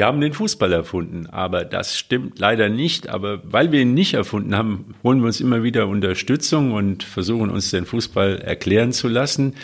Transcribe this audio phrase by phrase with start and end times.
[0.00, 3.10] wir haben den Fußball erfunden, aber das stimmt leider nicht.
[3.10, 7.50] Aber weil wir ihn nicht erfunden haben, holen wir uns immer wieder Unterstützung und versuchen
[7.50, 9.56] uns den Fußball erklären zu lassen.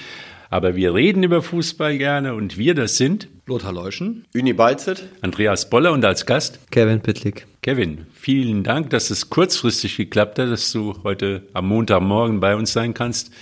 [0.51, 5.71] Aber wir reden über Fußball gerne und wir, das sind Lothar Leuschen, Uni Beizet, Andreas
[5.71, 7.47] Boller und als Gast Kevin Pittlik.
[7.63, 12.75] Kevin, vielen Dank, dass es kurzfristig geklappt hat, dass du heute am Montagmorgen bei uns
[12.75, 13.33] sein kannst.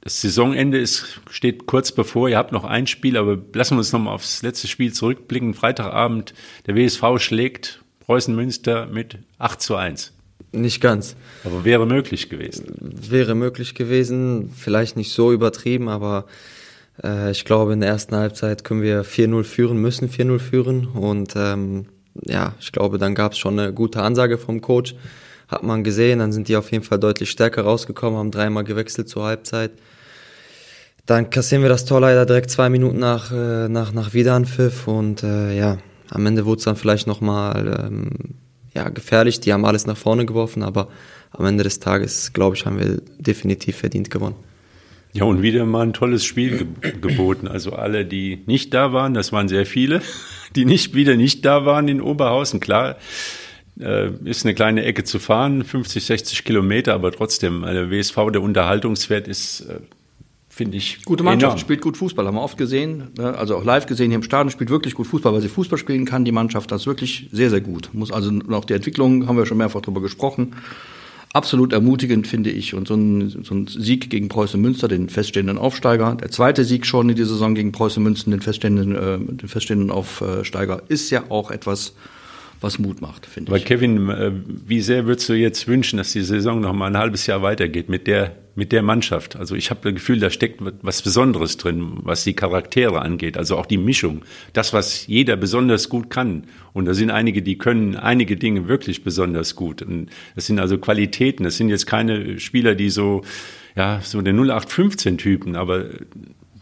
[0.00, 2.28] Das Saisonende ist, steht kurz bevor.
[2.28, 5.54] Ihr habt noch ein Spiel, aber lassen wir uns noch mal aufs letzte Spiel zurückblicken.
[5.54, 6.34] Freitagabend,
[6.66, 10.12] der WSV schlägt Preußen Münster mit 8 zu 1.
[10.52, 11.14] Nicht ganz.
[11.44, 12.74] Aber wäre möglich gewesen.
[12.78, 16.24] Wäre möglich gewesen, vielleicht nicht so übertrieben, aber
[17.02, 20.86] äh, ich glaube, in der ersten Halbzeit können wir 4-0 führen, müssen 4-0 führen.
[20.86, 21.86] Und ähm,
[22.24, 24.94] ja, ich glaube, dann gab es schon eine gute Ansage vom Coach.
[25.48, 29.08] Hat man gesehen, dann sind die auf jeden Fall deutlich stärker rausgekommen, haben dreimal gewechselt
[29.08, 29.72] zur Halbzeit.
[31.06, 35.22] Dann kassieren wir das Tor leider direkt zwei Minuten nach, äh, nach, nach Wiederanpfiff und
[35.22, 35.78] äh, ja,
[36.10, 38.10] am Ende wurde es dann vielleicht nochmal ähm,
[38.74, 39.40] ja, gefährlich.
[39.40, 40.88] Die haben alles nach vorne geworfen, aber
[41.30, 44.36] am Ende des Tages, glaube ich, haben wir definitiv verdient gewonnen.
[45.14, 47.48] Ja, und wieder mal ein tolles Spiel ge geboten.
[47.48, 50.02] Also alle, die nicht da waren, das waren sehr viele,
[50.54, 52.60] die nicht wieder nicht da waren in Oberhausen.
[52.60, 52.96] Klar,
[53.80, 58.42] äh, ist eine kleine Ecke zu fahren, 50, 60 Kilometer, aber trotzdem, der WSV, der
[58.42, 59.80] Unterhaltungswert ist, äh,
[60.48, 61.04] finde ich.
[61.04, 61.58] Gute Mannschaft, enorm.
[61.58, 63.36] spielt gut Fußball, haben wir oft gesehen, ne?
[63.38, 66.04] also auch live gesehen hier im Stadion, spielt wirklich gut Fußball, weil sie Fußball spielen
[66.04, 67.90] kann, die Mannschaft, das ist wirklich sehr, sehr gut.
[67.92, 70.54] Muss also noch die Entwicklung, haben wir schon mehrfach darüber gesprochen.
[71.34, 72.74] Absolut ermutigend, finde ich.
[72.74, 76.86] Und so ein, so ein Sieg gegen Preußen Münster, den feststehenden Aufsteiger, der zweite Sieg
[76.86, 81.24] schon in dieser Saison gegen Preußen Münster, den feststehenden, äh, den feststehenden Aufsteiger, ist ja
[81.28, 81.94] auch etwas,
[82.60, 83.56] was Mut macht, finde ich.
[83.56, 84.32] Aber Kevin, äh,
[84.66, 87.88] wie sehr würdest du jetzt wünschen, dass die Saison noch mal ein halbes Jahr weitergeht
[87.88, 89.36] mit der, mit der Mannschaft?
[89.36, 93.56] Also ich habe das Gefühl, da steckt was Besonderes drin, was die Charaktere angeht, also
[93.56, 94.22] auch die Mischung.
[94.52, 96.44] Das, was jeder besonders gut kann.
[96.72, 99.82] Und da sind einige, die können einige Dinge wirklich besonders gut.
[99.82, 101.44] Und das sind also Qualitäten.
[101.44, 103.22] Das sind jetzt keine Spieler, die so,
[103.76, 105.86] ja, so der 0815-Typen, aber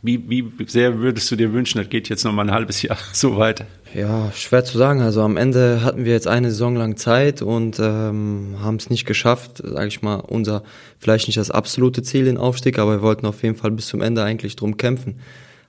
[0.06, 2.98] wie, wie sehr würdest du dir wünschen, das geht jetzt noch mal ein halbes Jahr
[3.12, 3.66] so weiter?
[3.94, 5.00] Ja, schwer zu sagen.
[5.00, 9.06] Also am Ende hatten wir jetzt eine Saison lang Zeit und ähm, haben es nicht
[9.06, 10.62] geschafft, sage ich mal, unser
[10.98, 14.00] vielleicht nicht das absolute Ziel, den Aufstieg, aber wir wollten auf jeden Fall bis zum
[14.00, 15.20] Ende eigentlich drum kämpfen.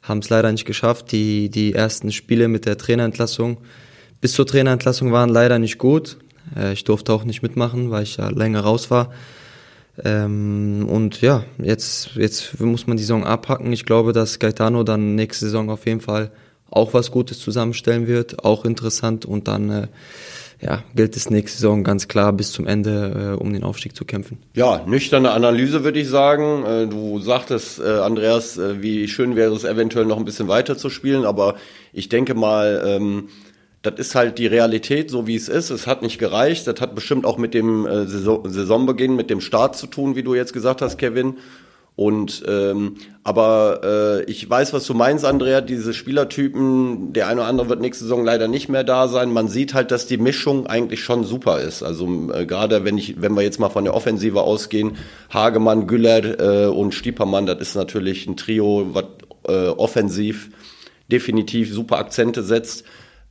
[0.04, 1.12] Haben es leider nicht geschafft.
[1.12, 3.58] Die, die ersten Spiele mit der Trainerentlassung
[4.22, 6.18] bis zur Trainerentlassung waren leider nicht gut.
[6.56, 9.12] Äh, ich durfte auch nicht mitmachen, weil ich ja länger raus war.
[10.04, 13.72] Ähm, und ja, jetzt, jetzt muss man die Saison abhacken.
[13.74, 16.32] Ich glaube, dass Gaetano dann nächste Saison auf jeden Fall
[16.70, 19.88] auch was Gutes zusammenstellen wird, auch interessant und dann äh,
[20.62, 24.06] ja, gilt es nächste Saison ganz klar bis zum Ende, äh, um den Aufstieg zu
[24.06, 24.40] kämpfen.
[24.56, 26.66] Ja, nüchterne Analyse würde ich sagen.
[26.66, 30.78] Äh, du sagtest, äh, Andreas, äh, wie schön wäre es eventuell noch ein bisschen weiter
[30.78, 31.56] zu spielen, aber
[31.94, 33.30] ich denke mal, ähm,
[33.82, 35.70] das ist halt die Realität, so wie es ist.
[35.70, 36.68] Es hat nicht gereicht.
[36.68, 40.24] Das hat bestimmt auch mit dem äh, Saison Saisonbeginn, mit dem Start zu tun, wie
[40.24, 41.38] du jetzt gesagt hast, Kevin.
[41.96, 45.62] Und ähm, aber äh, ich weiß, was du meinst, Andrea.
[45.62, 49.34] Diese Spielertypen, der eine oder andere wird nächste Saison leider nicht mehr da sein.
[49.34, 51.82] Man sieht halt, dass die Mischung eigentlich schon super ist.
[51.82, 54.98] Also äh, gerade wenn ich, wenn wir jetzt mal von der Offensive ausgehen,
[55.34, 59.06] Hagemann, Güller äh, und Stiepermann, das ist natürlich ein Trio, was
[59.48, 60.52] äh, offensiv
[61.12, 62.84] definitiv super Akzente setzt.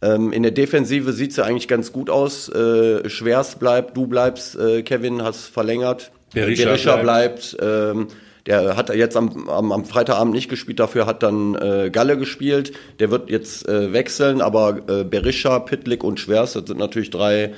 [0.03, 2.49] Ähm, in der Defensive sieht's ja eigentlich ganz gut aus.
[2.49, 6.13] Äh, Schwers bleibt, du bleibst, äh, Kevin, hast verlängert.
[6.33, 7.57] Berisha, Berisha bleibt.
[7.59, 8.09] bleibt ähm,
[8.47, 12.73] der hat jetzt am, am, am Freitagabend nicht gespielt, dafür hat dann äh, Galle gespielt.
[13.01, 17.55] Der wird jetzt äh, wechseln, aber äh, Berisha, Pitlick und Schwers, das sind natürlich drei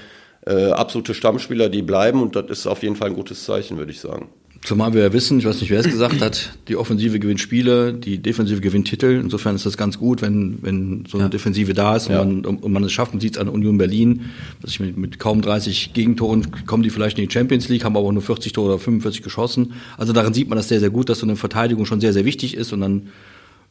[0.46, 3.92] äh, absolute Stammspieler, die bleiben und das ist auf jeden Fall ein gutes Zeichen, würde
[3.92, 4.30] ich sagen.
[4.64, 7.94] Zumal wir ja wissen, ich weiß nicht, wer es gesagt hat, die Offensive gewinnt Spiele,
[7.94, 9.20] die Defensive gewinnt Titel.
[9.22, 11.28] Insofern ist das ganz gut, wenn, wenn so eine ja.
[11.30, 12.24] Defensive da ist und, ja.
[12.24, 13.12] man, und man es schafft.
[13.12, 14.26] Man sieht es an Union Berlin,
[14.60, 17.96] dass ich mit, mit kaum 30 Gegentoren kommen die vielleicht in die Champions League, haben
[17.96, 19.74] aber nur 40 Tore oder 45 geschossen.
[19.96, 22.24] Also darin sieht man das sehr, sehr gut, dass so eine Verteidigung schon sehr, sehr
[22.24, 23.08] wichtig ist und dann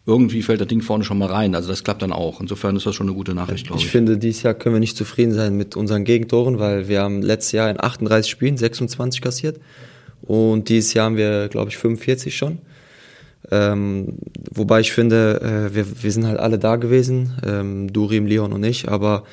[0.07, 1.53] irgendwie fällt das Ding vorne schon mal rein.
[1.53, 2.39] Also das klappt dann auch.
[2.39, 3.85] Insofern ist das schon eine gute Nachricht, glaube ich.
[3.85, 7.21] Ich finde, dieses Jahr können wir nicht zufrieden sein mit unseren Gegentoren, weil wir haben
[7.21, 9.59] letztes Jahr in 38 Spielen 26 kassiert.
[10.21, 12.59] Und dieses Jahr haben wir, glaube ich, 45 schon.
[13.49, 14.17] Ähm,
[14.51, 18.63] wobei ich finde, äh, wir, wir sind halt alle da gewesen, ähm, Durim, Leon und
[18.63, 19.23] ich, aber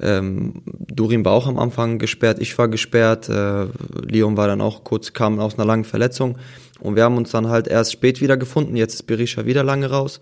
[0.00, 3.66] ähm, Durim war auch am Anfang gesperrt, ich war gesperrt, äh,
[4.02, 6.36] Leon war dann auch kurz, kam aus einer langen Verletzung
[6.80, 9.88] und wir haben uns dann halt erst spät wieder gefunden, jetzt ist Berisha wieder lange
[9.88, 10.20] raus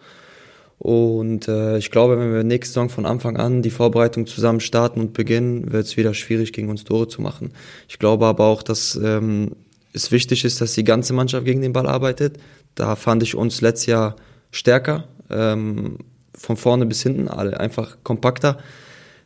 [0.79, 5.01] und äh, ich glaube, wenn wir nächste Saison von Anfang an die Vorbereitung zusammen starten
[5.01, 7.53] und beginnen, wird es wieder schwierig, gegen uns Tore zu machen.
[7.89, 9.57] Ich glaube aber auch, dass ähm,
[9.99, 12.39] es wichtig ist, dass die ganze Mannschaft gegen den Ball arbeitet.
[12.75, 14.17] Da fand ich uns letztes Jahr
[14.51, 15.99] stärker, ähm,
[16.35, 18.59] von vorne bis hinten, alle einfach kompakter.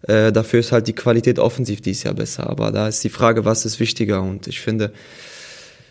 [0.02, 2.48] Äh, dafür ist halt die Qualität offensiv dieses Jahr besser.
[2.48, 4.22] Aber da ist die Frage, was ist wichtiger?
[4.22, 4.92] Und ich finde,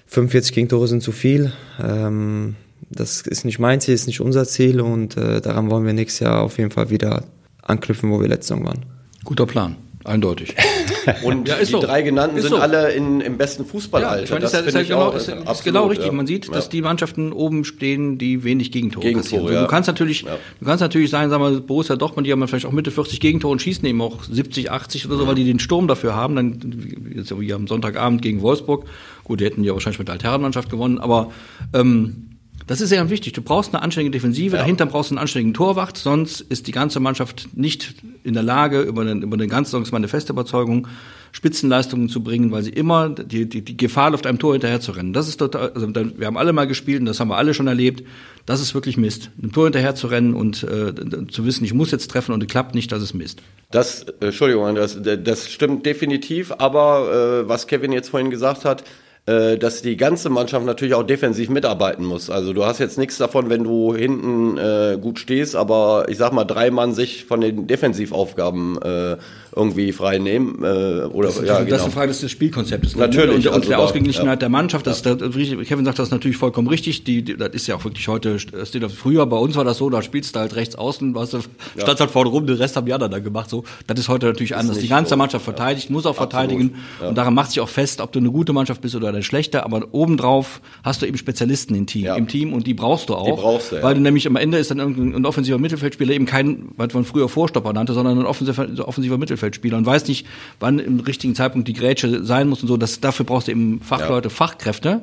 [0.08, 1.54] 45 Gegentore sind zu viel.
[1.82, 2.56] Ähm,
[2.90, 6.22] das ist nicht mein Ziel, ist nicht unser Ziel und äh, daran wollen wir nächstes
[6.22, 7.24] Jahr auf jeden Fall wieder
[7.62, 8.86] anknüpfen, wo wir letzte Saison waren.
[9.24, 9.78] Guter Plan.
[10.04, 10.56] Eindeutig.
[11.24, 11.80] Und Ja, ist die so.
[11.82, 12.58] drei genannten Ist sind so.
[12.58, 14.24] alle in, im besten Fußballalter.
[14.24, 16.08] ich meine, das ist, ja- ist, finde ja ich genau, auch, ist, ist genau richtig.
[16.08, 16.14] ja.
[16.14, 16.54] Man sieht, Ja.
[16.54, 19.54] dass die Mannschaften oben stehen, die wenig Gegentore, Gegentore, kassieren.
[19.54, 19.62] Ja.
[19.62, 20.38] Du kannst natürlich, Ja.
[20.60, 23.52] du kannst natürlich sagen, sagen wir, Borussia Dortmund, die haben vielleicht auch Mitte 40 Gegentore
[23.52, 26.36] und schießen eben auch 70, 80 oder so, weil die den Sturm dafür haben.
[26.36, 28.86] Dann jetzt wie am Sonntagabend gegen Wolfsburg.
[29.24, 31.32] Gut, die hätten ja wahrscheinlich mit der Altherrenmannschaft gewonnen, aber
[31.74, 32.28] ähm,
[32.72, 33.34] das ist sehr wichtig.
[33.34, 37.02] Du brauchst eine anständige Defensive, dahinter brauchst du einen anständigen Torwart, sonst ist die ganze
[37.02, 40.88] Mannschaft nicht in der Lage, über den, über den ganzen ist meine feste Überzeugung,
[41.34, 44.94] Spitzenleistungen zu bringen, weil sie immer die, die, die Gefahr läuft, einem Tor hinterher zu
[44.94, 45.12] rennen.
[45.12, 47.68] Das ist total, also wir haben alle mal gespielt und das haben wir alle schon
[47.68, 48.08] erlebt.
[48.46, 49.32] Das ist wirklich Mist.
[49.42, 50.94] Einem Tor hinterher zu rennen und äh,
[51.28, 53.42] zu wissen, ich muss jetzt treffen und es klappt nicht, das ist Mist.
[53.72, 58.86] Das, äh, Entschuldigung, Andreas, das stimmt definitiv, aber äh, was Kevin jetzt vorhin gesagt hat,
[59.26, 62.30] dass die ganze Mannschaft natürlich auch defensiv mitarbeiten muss.
[62.30, 66.34] Also du hast jetzt nichts davon, wenn du hinten äh, gut stehst, aber ich sag
[66.34, 69.18] mal, drei Mann sich von den Defensivaufgaben äh,
[69.56, 70.64] irgendwie frei nehmen.
[70.64, 71.76] Äh, oder Das, ja, das genau.
[71.78, 72.96] ist eine Frage des, Spielkonzeptes.
[72.96, 74.36] Natürlich, Und, und also der Ausgeglichenheit ja.
[74.38, 77.04] der Mannschaft, das, das, Kevin sagt das natürlich vollkommen richtig.
[77.04, 79.64] Die, die, das ist ja auch wirklich heute, das steht auf- früher bei uns war
[79.66, 81.40] das so, da spielst du halt rechts außen, was du,
[81.78, 83.50] standst halt vorne rum, den Rest haben die anderen dann gemacht.
[83.50, 84.78] So, das ist heute natürlich anders.
[84.80, 85.16] Die ganze so.
[85.18, 86.76] Mannschaft verteidigt, muss auch verteidigen.
[87.06, 89.66] Und daran macht sich auch fest, ob du eine gute Mannschaft bist oder eine schlechte.
[89.66, 92.16] Aber obendrauf hast du eben Spezialisten im Team, Ja.
[92.16, 93.40] im Team und die brauchst du auch.
[93.42, 93.84] brauchst du, ja.
[93.84, 97.04] Weil du nämlich am Ende ist dann irgendein ein offensiver Mittelfeldspieler eben kein, was man
[97.04, 99.41] früher Vorstopper nannte, sondern ein offensiver, offensiver Mittelfeldspieler
[99.78, 100.26] und weiß nicht,
[100.60, 102.78] wann im richtigen Zeitpunkt die Grätsche sein muss und so.
[102.78, 105.02] Das, dafür brauchst du eben Fachleute, Fachkräfte.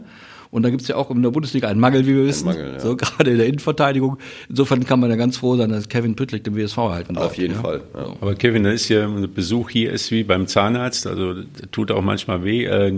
[0.50, 2.46] Und da gibt's ja auch in der Bundesliga einen Mangel, wie wir wissen.
[2.46, 2.80] Mangel, ja.
[2.80, 4.18] So gerade in der Innenverteidigung.
[4.48, 7.26] Insofern kann man ja ganz froh sein, dass Kevin Püttlik den WSV erhalten darf.
[7.26, 7.60] Auf jeden ja.
[7.60, 7.82] Fall.
[7.94, 8.06] Ja.
[8.20, 12.02] Aber Kevin, da ist ja Besuch hier ist wie beim Zahnarzt, also das tut auch
[12.02, 12.64] manchmal weh.
[12.64, 12.92] Äh,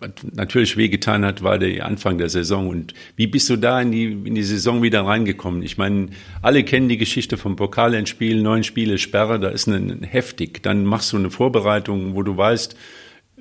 [0.00, 2.68] was natürlich wehgetan hat, war der Anfang der Saison.
[2.68, 5.62] Und wie bist du da in die, in die Saison wieder reingekommen?
[5.62, 6.08] Ich meine,
[6.42, 10.62] alle kennen die Geschichte vom Pokalendspiel, neun Spiele Sperre, da ist ein heftig.
[10.62, 12.76] Dann machst du eine Vorbereitung, wo du weißt,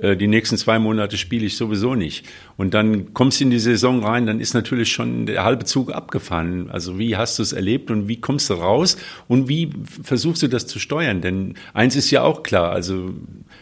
[0.04, 2.26] die nächsten zwei Monate spiele ich sowieso nicht.
[2.58, 5.92] Und dann kommst du in die Saison rein, dann ist natürlich schon der halbe Zug
[5.94, 6.70] abgefahren.
[6.70, 8.98] Also wie hast du es erlebt und wie kommst du raus
[9.28, 9.70] und wie
[10.04, 11.22] versuchst du das zu steuern?
[11.22, 13.14] Denn eins ist ja auch klar, also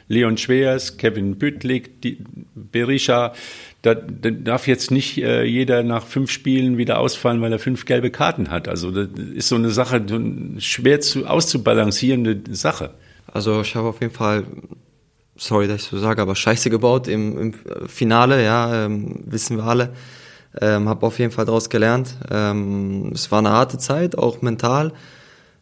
[0.07, 1.91] Leon Schwers, Kevin Büttlik,
[2.55, 3.33] Berisha,
[3.81, 7.85] da, da darf jetzt nicht äh, jeder nach fünf Spielen wieder ausfallen, weil er fünf
[7.85, 8.67] gelbe Karten hat.
[8.67, 10.03] Also das ist so eine Sache,
[10.59, 12.91] schwer zu auszubalancierende Sache.
[13.27, 14.43] Also ich habe auf jeden Fall,
[15.41, 17.53] sorry, dass ich so sage, aber Scheiße gebaut im, im
[17.87, 19.89] Finale, ja, ähm, wissen wir alle.
[20.59, 22.15] Ähm, habe auf jeden Fall daraus gelernt.
[22.29, 24.91] Ähm, es war eine harte Zeit, auch mental.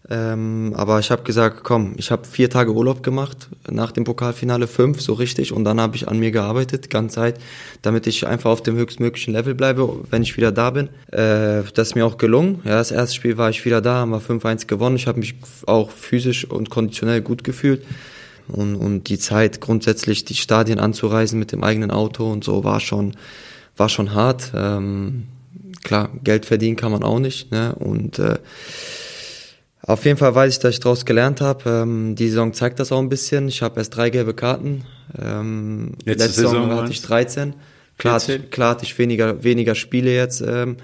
[0.09, 4.65] Ähm, aber ich habe gesagt, komm, ich habe vier Tage Urlaub gemacht nach dem Pokalfinale,
[4.65, 7.37] fünf so richtig, und dann habe ich an mir gearbeitet, ganz Zeit,
[7.83, 10.89] damit ich einfach auf dem höchstmöglichen Level bleibe, wenn ich wieder da bin.
[11.11, 12.59] Äh, das ist mir auch gelungen.
[12.65, 14.95] Ja, das erste Spiel war ich wieder da, haben wir 5-1 gewonnen.
[14.95, 15.35] Ich habe mich
[15.67, 17.85] auch physisch und konditionell gut gefühlt.
[18.51, 22.79] Und, und die Zeit grundsätzlich, die Stadien anzureisen mit dem eigenen Auto und so, war
[22.79, 23.15] schon,
[23.77, 24.51] war schon hart.
[24.55, 25.27] Ähm,
[25.83, 27.51] klar, Geld verdienen kann man auch nicht.
[27.51, 27.75] Ne?
[27.75, 28.37] Und äh,
[29.81, 31.69] auf jeden Fall weiß ich, dass ich daraus gelernt habe.
[31.69, 33.47] Ähm, die Saison zeigt das auch ein bisschen.
[33.47, 34.83] Ich habe erst drei gelbe Karten.
[35.19, 37.53] Ähm, Letzte letzte Saison Saison hatte ich 13.
[37.97, 38.43] Klar, hatte 14?
[38.45, 40.41] ich- klar hatte ich weniger, weniger Spiele jetzt.
[40.41, 40.77] Ähm,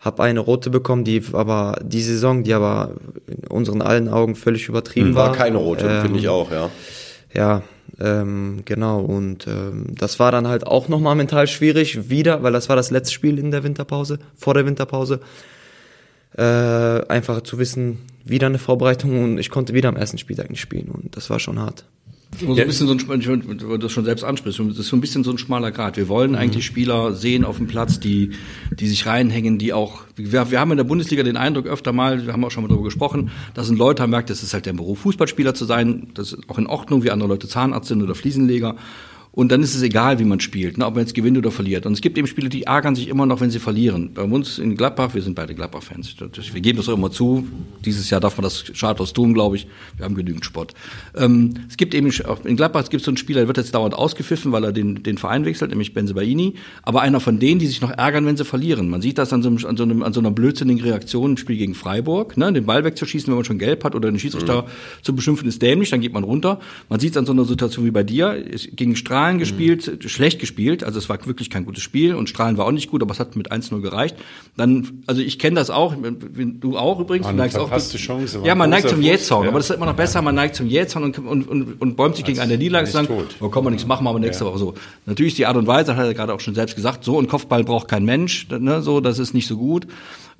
[0.00, 4.68] habe eine rote bekommen, die aber die Saison, die aber in unseren allen Augen völlig
[4.68, 5.28] übertrieben war.
[5.28, 6.70] War keine rote, Ähm, finde ich auch, ja.
[7.34, 7.62] ja,
[8.00, 9.00] ähm, genau.
[9.00, 12.90] Und ähm, das war dann halt auch nochmal mental schwierig, wieder, weil das war das
[12.90, 15.20] letzte Spiel in der Winterpause, vor der Winterpause.
[16.36, 20.60] Äh, einfach zu wissen, wieder eine Vorbereitung und ich konnte wieder am ersten Spieltag nicht
[20.60, 21.84] spielen und das war schon hart.
[22.38, 23.26] So ein bisschen so ein, ich
[23.58, 25.96] du das schon selbst ansprichst, das ist so ein bisschen so ein schmaler Grad.
[25.96, 28.30] Wir wollen eigentlich Spieler sehen auf dem Platz, die,
[28.70, 32.26] die sich reinhängen, die auch, wir, wir haben in der Bundesliga den Eindruck öfter mal,
[32.26, 34.64] wir haben auch schon mal darüber gesprochen, dass sind Leute haben merkt, das ist halt
[34.64, 38.02] der Beruf, Fußballspieler zu sein, das ist auch in Ordnung, wie andere Leute Zahnarzt sind
[38.02, 38.76] oder Fliesenleger.
[39.32, 41.86] Und dann ist es egal, wie man spielt, ne, ob man jetzt gewinnt oder verliert.
[41.86, 44.10] Und es gibt eben Spieler, die ärgern sich immer noch, wenn sie verlieren.
[44.12, 46.16] Bei uns in Gladbach, wir sind beide Gladbach-Fans.
[46.52, 47.46] Wir geben das auch immer zu.
[47.84, 49.68] Dieses Jahr darf man das schadlos tun, glaube ich.
[49.96, 50.74] Wir haben genügend Sport.
[51.16, 52.10] Ähm, es gibt eben
[52.44, 55.02] in Gladbach es gibt so einen Spieler, der wird jetzt dauernd ausgepfiffen, weil er den,
[55.02, 56.54] den Verein wechselt, nämlich Benzebaini.
[56.82, 58.88] Aber einer von denen, die sich noch ärgern, wenn sie verlieren.
[58.88, 61.36] Man sieht das an so, einem, an so, einem, an so einer blödsinnigen Reaktion im
[61.36, 62.36] Spiel gegen Freiburg.
[62.36, 62.52] Ne?
[62.52, 64.66] Den Ball wegzuschießen, wenn man schon gelb hat oder den Schiedsrichter
[65.02, 66.58] zu beschimpfen, ist dämlich, dann geht man runter.
[66.88, 68.42] Man sieht es an so einer Situation wie bei dir.
[68.72, 72.56] Gegen Strahlen Strahlen gespielt, schlecht gespielt, also es war wirklich kein gutes Spiel und Strahlen
[72.56, 74.16] war auch nicht gut, aber es hat mit 1-0 gereicht.
[74.56, 77.68] Dann, also ich kenne das auch, du auch übrigens, War du eine auch.
[77.68, 79.48] verpasste Chance, war ja, man neigt zum Jähzorn, ja.
[79.50, 82.16] aber das ist immer noch besser, man neigt zum Jähzorn und, und, und, und bäumt
[82.16, 83.10] sich gegen eine Niederlage und sagt,
[83.40, 84.74] oh, kann man nichts machen, machen wir nächste Woche so.
[85.06, 87.28] Natürlich ist die Art und Weise, hat er gerade auch schon selbst gesagt, so ein
[87.28, 89.86] Kopfball braucht kein Mensch, ne, so, das ist nicht so gut.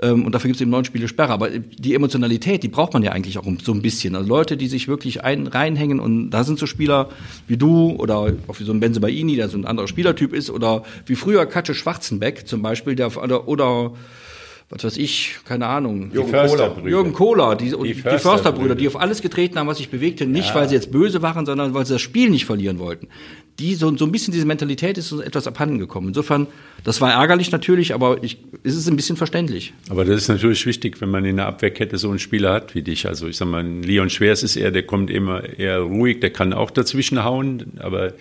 [0.02, 1.32] Ähm, und dafür gibt es eben neun Spiele Sperre.
[1.32, 4.14] Aber die Emotionalität, die braucht man ja eigentlich auch so ein bisschen.
[4.14, 7.08] Also Leute, die sich wirklich ein, reinhängen und da sind so Spieler
[7.46, 10.50] wie du oder auch wie so ein Benze Baini, der so ein anderer Spielertyp ist,
[10.50, 13.92] oder wie früher Katze Schwarzenbeck zum Beispiel, der oder, oder
[14.70, 16.12] was weiß ich, keine Ahnung.
[16.12, 16.88] Jürgen Försterbrüder.
[16.88, 18.18] Jürgen Kohler, die, die, die Försterbrüder.
[18.20, 21.44] Försterbrüder, die auf alles getreten haben, was sich bewegte, nicht weil sie jetzt böse waren,
[21.44, 23.08] sondern weil sie das Spiel nicht verlieren wollten.
[23.58, 26.08] Die so, so ein bisschen diese Mentalität ist so etwas abhanden gekommen.
[26.08, 26.46] Insofern,
[26.84, 29.74] das war ärgerlich natürlich, aber ich, es ist ein bisschen verständlich.
[29.88, 32.82] Aber das ist natürlich wichtig, wenn man in der Abwehrkette so einen Spieler hat wie
[32.82, 33.08] dich.
[33.08, 36.52] Also ich sag mal, Leon Schwers ist eher, der kommt immer eher ruhig, der kann
[36.52, 38.12] auch dazwischen hauen, aber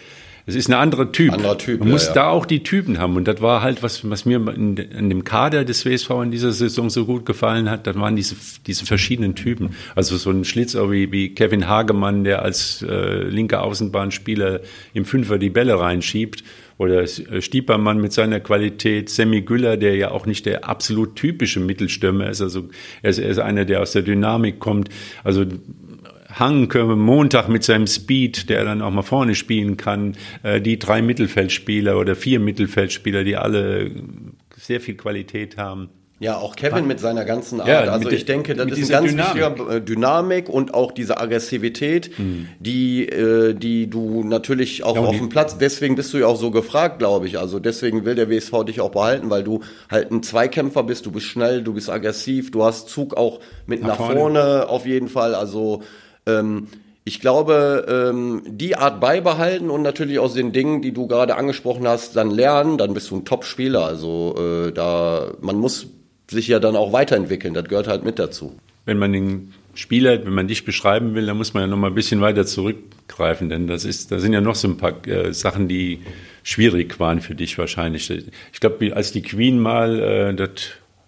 [0.46, 1.34] es ist ein anderer Typ.
[1.34, 2.13] Anderer Typ, Man ja, muss ja.
[2.13, 3.15] da auch die Typen haben.
[3.15, 6.51] Und das war halt, was, was mir in, in dem Kader des WSV in dieser
[6.51, 9.75] Saison so gut gefallen hat, das waren diese, diese verschiedenen Typen.
[9.96, 14.62] Also so ein Schlitzer wie, wie Kevin Hagemann, der als äh, linker Außenbahnspieler
[14.93, 16.43] im Fünfer die Bälle reinschiebt.
[16.79, 21.60] Oder äh, Stiepermann mit seiner Qualität, Sammy Güller, der ja auch nicht der absolut typische
[21.60, 22.41] Mittelstürmer ist.
[22.41, 22.69] Also
[23.01, 24.89] er ist, er ist einer, der aus der Dynamik kommt.
[25.24, 25.46] Also
[26.31, 31.01] Hanke Montag mit seinem Speed, der dann auch mal vorne spielen kann, äh, die drei
[31.01, 33.91] Mittelfeldspieler oder vier Mittelfeldspieler, die alle
[34.57, 35.89] sehr viel Qualität haben.
[36.21, 37.69] Ja, auch Kevin mit seiner ganzen Art.
[37.69, 39.36] Ja, also ich denke, das ist ein dieser ganz Dynamik.
[39.59, 42.12] wichtiger äh, Dynamik und auch diese Aggressivität,
[42.59, 46.36] die, äh, die du natürlich auch Ja, auf dem Platz, deswegen bist du ja auch
[46.36, 47.39] so gefragt, glaube ich.
[47.39, 51.12] Also deswegen will der WSV dich auch behalten, weil du halt ein Zweikämpfer bist, du
[51.12, 54.19] bist schnell, du bist aggressiv, du hast Zug auch mit nach, Nach vorne.
[54.19, 54.67] vorne.
[54.67, 55.33] auf jeden Fall.
[55.36, 55.83] Also
[56.38, 56.67] ähm,
[57.05, 61.88] ich glaube, ähm, die Art beibehalten und natürlich aus den Dingen, die du gerade angesprochen
[61.88, 63.83] hast, dann lernen, dann bist du ein Top-Spieler.
[63.86, 65.88] Also äh, da man muss
[66.29, 67.53] sich ja dann auch weiterentwickeln.
[67.53, 68.55] Das gehört halt mit dazu.
[68.86, 71.88] Wenn man den Spieler, wenn man dich beschreiben will, dann muss man ja noch mal
[71.88, 75.33] ein bisschen weiter zurückgreifen, denn das ist, da sind ja noch so ein paar äh,
[75.33, 76.00] Sachen, die
[76.43, 78.09] schwierig waren für dich wahrscheinlich.
[78.09, 80.50] Ich glaube, als die Queen mal äh, das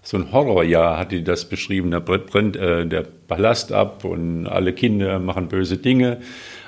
[0.04, 4.74] so ein Horrorjahr hat die das beschrieben, da brennt äh, der Palast ab und alle
[4.74, 6.18] Kinder machen böse Dinge.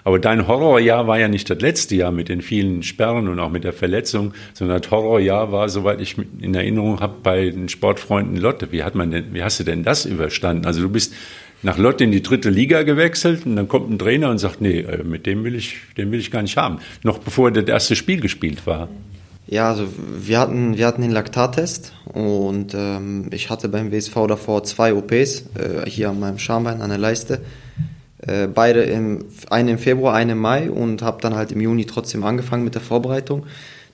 [0.03, 3.49] Aber dein Horrorjahr war ja nicht das letzte Jahr mit den vielen Sperren und auch
[3.49, 8.37] mit der Verletzung, sondern das Horrorjahr war, soweit ich in Erinnerung habe, bei den Sportfreunden
[8.37, 8.71] Lotte.
[8.71, 10.65] Wie hat man denn, wie hast du denn das überstanden?
[10.65, 11.13] Also du bist
[11.63, 14.79] nach Lotte in die dritte Liga gewechselt und dann kommt ein Trainer und sagt, nee,
[14.79, 16.79] äh, mit dem will ich, den will ich gar nicht haben.
[17.01, 18.89] Noch bevor das erste Spiel gespielt war.
[19.53, 24.63] Ja, also wir hatten, wir hatten den Laktattest und ähm, ich hatte beim WSV davor
[24.63, 27.39] zwei OPs, äh, hier an meinem Schambein, an der Leiste.
[28.25, 31.85] Äh, beide im, eine im Februar, eine im Mai und habe dann halt im Juni
[31.85, 33.45] trotzdem angefangen mit der Vorbereitung.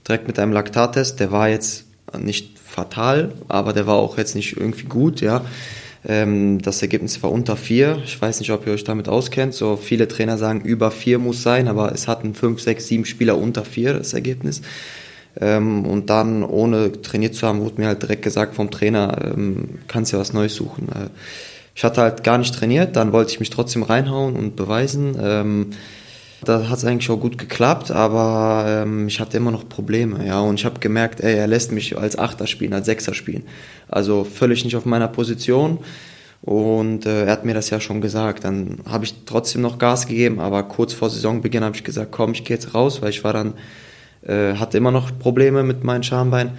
[0.07, 1.83] Direkt mit einem Laktattest, der war jetzt
[2.17, 5.43] nicht fatal, aber der war auch jetzt nicht irgendwie gut, ja.
[6.07, 8.01] Ähm, das Ergebnis war unter vier.
[8.05, 9.53] Ich weiß nicht, ob ihr euch damit auskennt.
[9.53, 13.37] So viele Trainer sagen, über vier muss sein, aber es hatten fünf, sechs, sieben Spieler
[13.37, 14.61] unter vier das Ergebnis.
[15.41, 19.79] Ähm, und dann, ohne trainiert zu haben, wurde mir halt direkt gesagt vom Trainer, ähm,
[19.87, 20.89] kannst ja was Neues suchen.
[20.89, 21.09] Äh,
[21.75, 25.15] ich hatte halt gar nicht trainiert, dann wollte ich mich trotzdem reinhauen und beweisen.
[25.21, 25.67] Ähm,
[26.43, 30.39] da hat es eigentlich auch gut geklappt, aber ähm, ich hatte immer noch Probleme, ja.
[30.41, 33.43] Und ich habe gemerkt, ey, er lässt mich als Achter spielen, als Sechser spielen.
[33.89, 35.79] Also völlig nicht auf meiner Position.
[36.41, 38.45] Und äh, er hat mir das ja schon gesagt.
[38.45, 42.31] Dann habe ich trotzdem noch Gas gegeben, aber kurz vor Saisonbeginn habe ich gesagt, komm,
[42.31, 43.53] ich gehe jetzt raus, weil ich war dann,
[44.29, 46.51] äh, hatte immer noch Probleme mit meinem Schambein.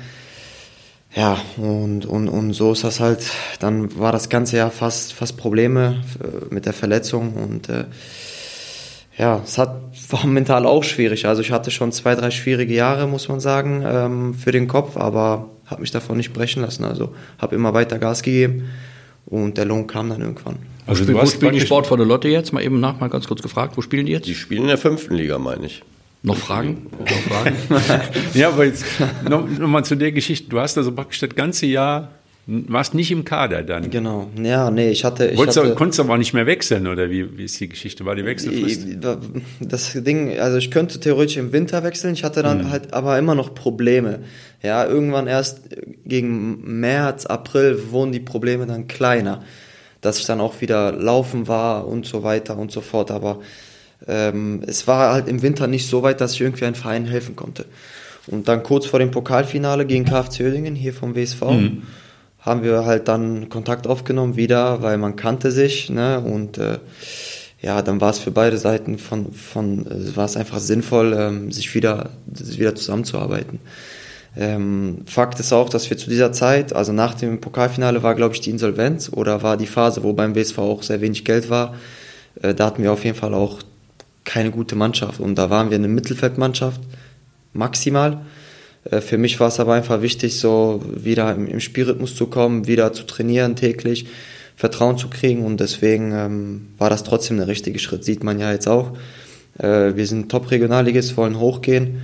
[1.15, 3.25] Ja, und, und, und so ist das halt,
[3.59, 7.85] dann war das ganze Jahr fast, fast Probleme äh, mit der Verletzung und äh,
[9.19, 11.27] ja, es hat, war mental auch schwierig.
[11.27, 14.97] Also ich hatte schon zwei, drei schwierige Jahre, muss man sagen, ähm, für den Kopf,
[14.97, 16.85] aber habe mich davon nicht brechen lassen.
[16.85, 18.71] Also habe immer weiter Gas gegeben
[19.27, 20.57] und der Lohn kam dann irgendwann.
[20.87, 22.53] Also Wo du hast spielen die Sportvolle Lotte jetzt?
[22.53, 23.77] Mal eben nach, mal ganz kurz gefragt.
[23.77, 24.27] Wo spielen die jetzt?
[24.27, 25.83] Die spielen in der fünften Liga, meine ich.
[26.23, 26.87] Noch Fragen?
[26.99, 27.57] Noch Fragen?
[28.35, 28.85] Ja, aber jetzt
[29.29, 30.49] noch, noch mal zu der Geschichte.
[30.49, 32.11] Du hast also praktisch das ganze Jahr,
[32.47, 33.91] warst nicht im Kader dann.
[33.91, 34.29] Genau.
[34.43, 35.29] Ja, nee, ich hatte.
[35.29, 37.59] Ich Wolltest hatte du, konntest du aber auch nicht mehr wechseln, oder wie, wie ist
[37.59, 38.05] die Geschichte?
[38.05, 38.87] War die Wechselfrist?
[39.61, 43.35] Das Ding, also ich könnte theoretisch im Winter wechseln, ich hatte dann halt aber immer
[43.35, 44.21] noch Probleme.
[44.63, 45.71] Ja, irgendwann erst
[46.05, 49.43] gegen März, April wurden die Probleme dann kleiner,
[50.03, 53.11] dass ich dann auch wieder laufen war und so weiter und so fort.
[53.11, 53.41] Aber
[54.07, 57.37] ähm, es war halt im Winter nicht so weit, dass ich irgendwie einem Verein helfen
[57.37, 57.67] konnte.
[58.27, 61.43] Und dann kurz vor dem Pokalfinale gegen KFC Uerdingen, hier vom WSV,
[62.41, 66.79] haben wir halt dann Kontakt aufgenommen wieder, weil man kannte sich, ne, und äh,
[67.61, 71.53] ja, dann war es für beide Seiten von, von äh, war es einfach sinnvoll, ähm,
[71.53, 73.59] sich wieder, wieder zusammenzuarbeiten.
[74.37, 78.35] Ähm, Fakt ist auch, dass wir zu dieser Zeit, also nach dem Pokalfinale war, glaube
[78.35, 81.75] ich, die Insolvenz oder war die Phase, wo beim WSV auch sehr wenig Geld war.
[82.41, 83.59] Äh, da hatten wir auf jeden Fall auch
[84.31, 86.81] keine gute Mannschaft und da waren wir eine Mittelfeldmannschaft,
[87.53, 88.21] maximal.
[88.85, 92.93] Äh, für mich war es aber einfach wichtig, so wieder im, Spielrhythmus zu kommen, wieder
[92.93, 94.07] zu trainieren täglich,
[94.55, 98.53] Vertrauen zu kriegen und deswegen ähm, war das trotzdem der richtige Schritt, sieht man ja
[98.53, 98.93] jetzt auch.
[99.59, 102.03] Äh, wir sind Top-Regionalligist, wollen hochgehen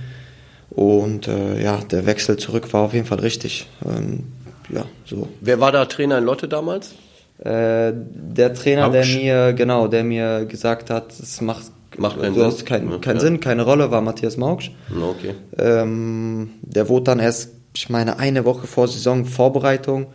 [0.69, 3.67] und äh, ja, der Wechsel zurück war auf jeden Fall richtig.
[3.85, 4.25] Ähm,
[4.69, 5.29] ja, so.
[5.39, 6.93] Wer war da Trainer in Lotte damals?
[7.39, 12.39] Äh, der Trainer, der mir, genau, der mir gesagt hat, es macht, Macht keinen du
[12.39, 12.47] Sinn.
[12.47, 13.21] hast keinen, Ja, keinen ja.
[13.21, 14.71] Sinn, keine Rolle, war Matthias Mauksch.
[14.91, 15.33] Okay.
[15.57, 20.07] Ähm, der wurde dann erst, ich meine, eine Woche vor Saisonvorbereitung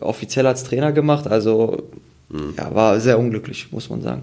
[0.00, 1.26] offiziell als Trainer gemacht.
[1.28, 1.82] Also
[2.30, 2.54] Hm.
[2.56, 4.22] ja, war sehr unglücklich, muss man sagen.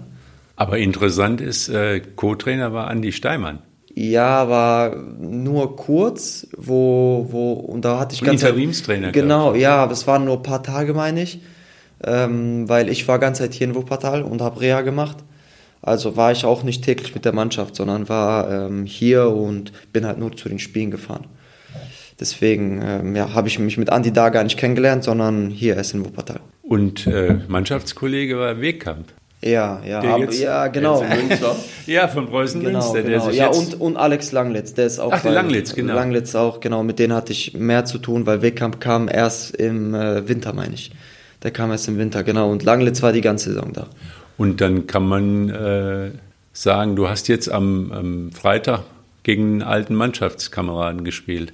[0.56, 3.58] Aber interessant ist, äh, Co-Trainer war Andi Steimann.
[3.94, 9.76] Ja, war nur kurz, wo, wo, und da hatte ich Und ganz Interimstrainer, Genau, ja,
[9.76, 11.40] aber es waren nur ein paar Tage, meine ich.
[12.04, 15.16] Ähm, weil ich war ganze Zeit hier in Wuppertal und habe Reha gemacht.
[15.82, 20.04] Also war ich auch nicht täglich mit der Mannschaft, sondern war ähm, hier und bin
[20.06, 21.26] halt nur zu den Spielen gefahren.
[22.18, 25.94] Deswegen ähm, ja, habe ich mich mit Andi da gar nicht kennengelernt, sondern hier erst
[25.94, 26.40] in Wuppertal.
[26.62, 29.08] Und äh, Mannschaftskollege war Wegkamp.
[29.42, 31.04] Ja, ja, Der jetzt- ja, genau.
[31.86, 33.28] Ja, von Preußen Genau, Münster, der genau.
[33.28, 35.12] sich Ja, und, und Alex Langlitz, der ist auch.
[35.12, 35.94] Ach, der bei- Langlitz, genau.
[35.94, 36.82] Langlitz auch, genau.
[36.82, 40.74] Mit denen hatte ich mehr zu tun, weil Wegkamp kam erst im äh, Winter, meine
[40.74, 40.90] ich.
[41.42, 42.50] Der kam erst im Winter, genau.
[42.50, 43.86] Und Langlitz war die ganze Saison da.
[44.38, 46.10] Und dann kann man äh,
[46.52, 48.82] sagen, du hast jetzt am, am Freitag
[49.22, 51.52] gegen einen alten Mannschaftskameraden gespielt.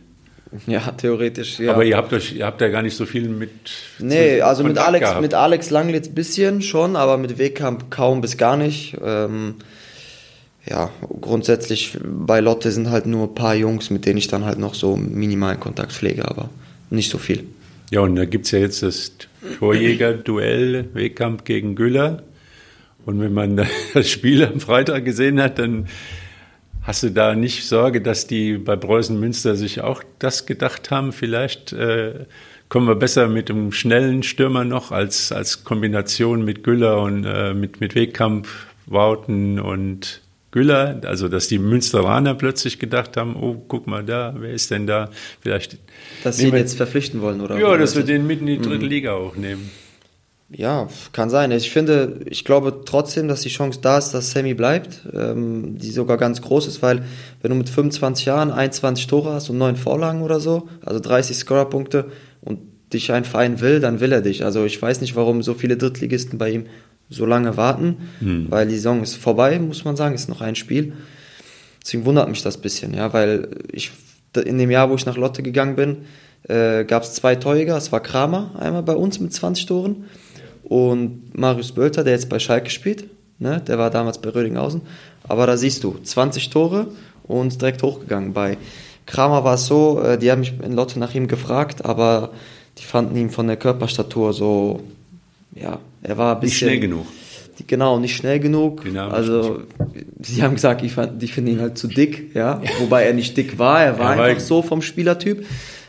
[0.67, 1.73] Ja, theoretisch, ja.
[1.73, 3.51] Aber ihr habt euch, ihr habt ja gar nicht so viel mit.
[3.99, 5.23] Nee, also mit Alex, gehabt.
[5.23, 8.97] mit Alex Langlitz bisschen schon, aber mit Wegkamp kaum bis gar nicht.
[9.03, 9.55] Ähm,
[10.68, 10.90] ja,
[11.21, 14.75] grundsätzlich bei Lotte sind halt nur ein paar Jungs, mit denen ich dann halt noch
[14.75, 16.51] so minimalen Kontakt pflege, aber
[16.90, 17.45] nicht so viel.
[17.90, 19.12] Ja, und da gibt's ja jetzt das
[19.59, 22.23] Torjäger-Duell Wegkamp gegen Güller.
[23.05, 23.57] Und wenn man
[23.95, 25.88] das Spiel am Freitag gesehen hat, dann
[26.83, 31.12] hast du da nicht Sorge, dass die bei Preußen Münster sich auch das gedacht haben,
[31.12, 32.27] vielleicht äh,
[32.69, 37.55] kommen wir besser mit einem schnellen Stürmer noch als, als Kombination mit Güller und äh,
[37.55, 38.49] mit, mit Wegkamp,
[38.87, 41.01] Wouten und Güller.
[41.05, 45.11] Also, dass die Münsteraner plötzlich gedacht haben, oh, guck mal da, wer ist denn da?
[45.41, 45.79] Vielleicht
[46.25, 47.59] Dass sie ihn jetzt verpflichten wollen, oder?
[47.59, 49.71] ja, oder dass was wir den mitten in die dritte Liga auch nehmen.
[50.55, 51.51] Ja, kann sein.
[51.51, 55.91] Ich finde, ich glaube trotzdem, dass die Chance da ist, dass Sammy bleibt, ähm, die
[55.91, 57.05] sogar ganz groß ist, weil
[57.41, 61.37] wenn du mit 25 Jahren 21 Tore hast und 9 Vorlagen oder so, also 30
[61.37, 62.07] Scorerpunkte
[62.43, 62.59] und
[62.93, 64.45] dich ein Verein will, dann will er dich.
[64.45, 66.67] Also ich weiß nicht, warum so viele Drittligisten bei ihm
[67.09, 67.97] so lange warten,
[68.51, 70.93] weil die Saison ist vorbei, muss man sagen, ist noch ein Spiel.
[71.83, 73.91] Deswegen wundert mich das bisschen, ja, weil ich
[74.37, 75.97] in dem Jahr, wo ich nach Lotte gegangen bin,
[76.49, 77.77] äh, gab es zwei Torjäger.
[77.77, 80.05] Es war Kramer einmal bei uns mit 20 Toren
[80.73, 83.05] und Marius Bölter, der jetzt bei Schalke spielt.
[83.39, 83.61] Ne?
[83.67, 84.81] Der war damals bei Rödinghausen.
[85.29, 86.87] Aber da siehst du, 20 Tore
[87.25, 88.33] und direkt hochgegangen.
[88.33, 88.57] Bei
[89.07, 92.31] Kramer war es so, äh, die haben mich in Lotte nach ihm gefragt, aber
[92.79, 94.81] die fanden ihn von der Körperstatur so,
[95.55, 96.69] ja, er war ein Nicht bisschen...
[96.69, 97.07] schnell genug.
[97.59, 98.83] Die, genau, nicht schnell genug.
[98.85, 99.61] Dynamisch also,
[100.23, 102.63] sie haben gesagt, ich, fand, ich finde ihn halt zu dick, ja.
[102.81, 105.45] Wobei er nicht dick war, er war Er war- einfach so vom Spielertyp.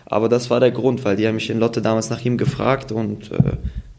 [0.06, 2.91] Aber das war der Grund, weil die haben mich in Lotte damals nach ihm gefragt
[2.91, 3.54] und äh,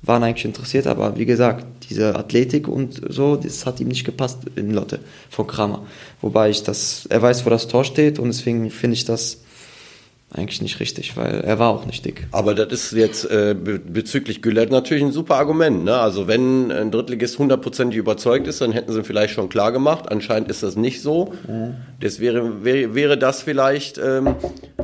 [0.07, 0.87] waren eigentlich interessiert.
[0.87, 5.47] Aber wie gesagt, diese Athletik und so, das hat ihm nicht gepasst in Lotte von
[5.47, 5.87] Kramer.
[6.21, 9.39] Wobei ich das, er weiß, wo das Tor steht und deswegen finde ich das
[10.35, 12.27] eigentlich nicht richtig, weil er war auch nicht dick.
[12.33, 15.85] Aber das ist jetzt äh, be bezüglich Güllert natürlich ein super Argument.
[15.85, 15.95] Ne?
[15.95, 20.11] Also wenn ein Drittligist hundertprozentig überzeugt ist, dann hätten sie vielleicht schon klar gemacht.
[20.11, 21.35] Anscheinend ist das nicht so.
[22.05, 24.35] Das wäre, wäre, wäre das vielleicht ähm,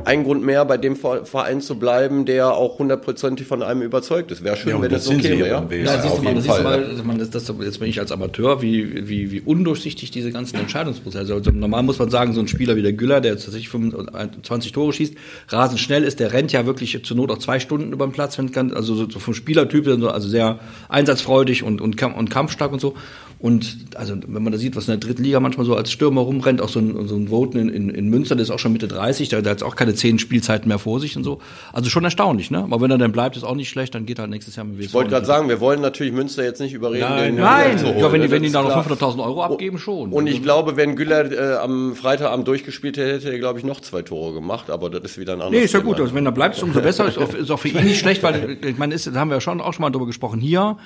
[0.05, 4.31] ein Grund mehr, bei dem Ver- Verein zu bleiben, der auch hundertprozentig von einem überzeugt
[4.31, 4.43] ist.
[4.43, 5.67] Wäre schön, Ja, wenn das das sind okay ja wäre.
[5.69, 7.99] Ja, Ja, siehst du mal, du Fall, mal das, man, das, das, jetzt bin ich
[7.99, 11.31] als Amateur, wie, wie, wie undurchsichtig diese ganzen Entscheidungsprozesse.
[11.31, 14.71] Also normal muss man sagen, so ein Spieler wie der Güller, der jetzt tatsächlich 25
[14.71, 15.13] Tore schießt,
[15.49, 18.39] rasend schnell ist, der rennt ja wirklich zur Not auch zwei Stunden über den Platz,
[18.39, 22.81] wenn kann, also so, so vom Spielertyp, also sehr einsatzfreudig und, und, und kampfstark und
[22.81, 22.95] so.
[23.41, 26.21] Und also wenn man da sieht, was in der dritten Liga manchmal so als Stürmer
[26.21, 28.71] rumrennt, auch so ein, so ein Voten in, in, in Münster, der ist auch schon
[28.71, 31.39] Mitte 30, der, der hat jetzt auch keine zehn Spielzeiten mehr vor sich und so.
[31.73, 32.59] Also schon erstaunlich, ne?
[32.59, 34.65] Aber wenn er dann bleibt, ist auch nicht schlecht, dann geht er halt nächstes Jahr
[34.67, 34.85] mit WSV.
[34.89, 37.07] Ich wollte gerade sagen, wir wollen natürlich Münster jetzt nicht überreden.
[37.09, 38.31] Nein, Nein, holen, ja, wenn die, ne?
[38.31, 38.85] wenn die da noch klar.
[38.85, 40.11] 500.000 Euro abgeben, schon.
[40.11, 43.79] Und ich glaube, wenn Güller äh, am Freitagabend durchgespielt hätte, hätte er, glaube ich, noch
[43.79, 44.69] zwei Tore gemacht.
[44.69, 45.99] Aber das ist wieder ein anderes Nee, ist ja gut.
[45.99, 47.07] Also wenn er bleibt, umso besser.
[47.07, 49.37] Ist auch, ist auch für ihn nicht schlecht, weil ich meine, ist, da haben wir
[49.37, 50.39] ja schon auch schon mal drüber gesprochen.
[50.39, 50.77] Hier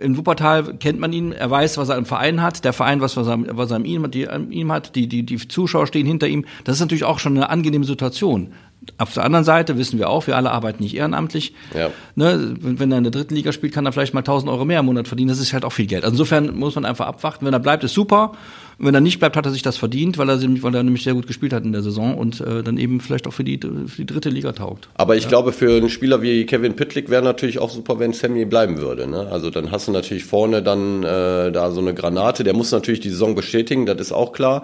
[0.00, 3.16] in Wuppertal kennt man ihn, er weiß, was er im Verein hat, der Verein, was,
[3.16, 4.08] was er, was er ihm,
[4.50, 6.46] ihm hat, die, die, die Zuschauer stehen hinter ihm.
[6.64, 8.52] Das ist natürlich auch schon eine angenehme Situation.
[8.96, 11.52] Auf der anderen Seite wissen wir auch, wir alle arbeiten nicht ehrenamtlich.
[11.74, 11.90] Ja.
[12.14, 14.64] Ne, wenn, wenn er in der dritten Liga spielt, kann er vielleicht mal 1000 Euro
[14.64, 15.28] mehr im Monat verdienen.
[15.28, 16.02] Das ist halt auch viel Geld.
[16.02, 17.44] Also insofern muss man einfach abwarten.
[17.44, 18.32] Wenn er bleibt, ist super.
[18.78, 21.04] Und wenn er nicht bleibt, hat er sich das verdient, weil er, weil er nämlich
[21.04, 23.60] sehr gut gespielt hat in der Saison und äh, dann eben vielleicht auch für die,
[23.60, 24.88] für die dritte Liga taugt.
[24.94, 25.28] Aber ich ja.
[25.28, 29.06] glaube, für einen Spieler wie Kevin Pittlick wäre natürlich auch super, wenn Sammy bleiben würde.
[29.06, 29.28] Ne?
[29.30, 32.44] Also dann hast du natürlich vorne dann äh, da so eine Granate.
[32.44, 34.62] Der muss natürlich die Saison bestätigen, das ist auch klar.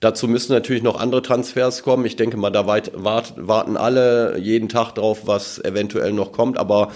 [0.00, 2.04] Dazu müssen natürlich noch andere Transfers kommen.
[2.04, 6.56] Ich denke mal, da weit, wart, warten alle jeden Tag drauf, was eventuell noch kommt.
[6.56, 6.92] Aber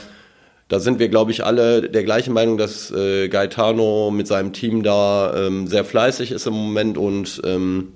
[0.69, 4.83] da sind wir, glaube ich, alle der gleichen Meinung, dass äh, Gaetano mit seinem Team
[4.85, 7.93] da ähm, sehr fleißig ist im Moment und ähm,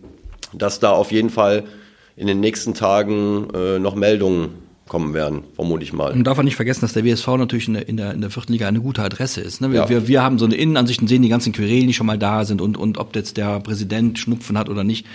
[0.53, 1.64] dass da auf jeden Fall
[2.16, 6.12] in den nächsten Tagen äh, noch Meldungen kommen werden, vermute ich mal.
[6.12, 8.31] Und darf man nicht vergessen, dass der WSV natürlich in der, in der, in der
[8.31, 9.61] vierten Liga eine gute Adresse ist.
[9.61, 9.72] Ne?
[9.72, 9.88] Wir, ja.
[9.88, 12.44] wir, wir haben so eine Innenansicht und sehen die ganzen Querelen, die schon mal da
[12.44, 15.07] sind und, und ob jetzt der Präsident Schnupfen hat oder nicht.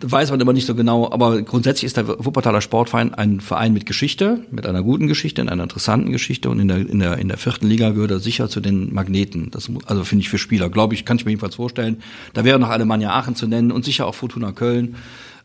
[0.00, 3.72] Das weiß man immer nicht so genau, aber grundsätzlich ist der Wuppertaler Sportverein ein Verein
[3.72, 7.18] mit Geschichte, mit einer guten Geschichte, in einer interessanten Geschichte und in der, in der,
[7.18, 9.52] in der vierten Liga gehört er sicher zu den Magneten.
[9.52, 12.02] Das, also finde ich für Spieler, glaube ich, kann ich mir jedenfalls vorstellen.
[12.32, 14.96] Da wäre noch Alemannia Aachen zu nennen und sicher auch Fortuna Köln.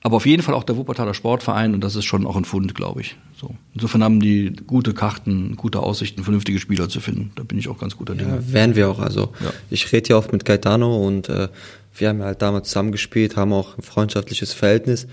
[0.08, 2.74] Aber auf jeden Fall auch der Wuppertaler Sportverein und das ist schon auch ein Fund,
[2.74, 3.18] glaube ich.
[3.36, 3.56] So.
[3.74, 7.34] Insofern haben die gute Karten, gute Aussichten, vernünftige Spieler zu finden.
[7.36, 8.36] Da bin ich auch ganz guter Dinge.
[8.36, 9.00] Ja, wären wir auch.
[9.00, 9.52] Also ja.
[9.70, 11.50] ich rede ja oft mit Gaetano und äh,
[11.94, 15.08] wir haben ja halt damals zusammengespielt, haben auch ein freundschaftliches Verhältnis.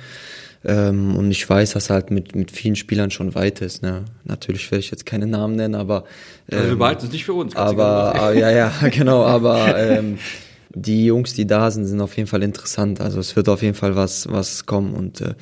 [0.64, 3.82] Ähm, und ich weiß, dass er halt mit, mit vielen Spielern schon weit ist.
[3.82, 4.04] Ne?
[4.22, 6.04] Natürlich will ich jetzt keine Namen nennen, aber.
[6.48, 7.56] Ähm, also wir behalten es nicht für uns.
[7.56, 9.24] Aber, aber ja, ja, genau.
[9.24, 10.18] Aber ähm,
[10.74, 13.00] die Jungs, die da sind, sind auf jeden Fall interessant.
[13.00, 14.94] Also es wird auf jeden Fall was, was kommen.
[14.94, 15.34] Und äh,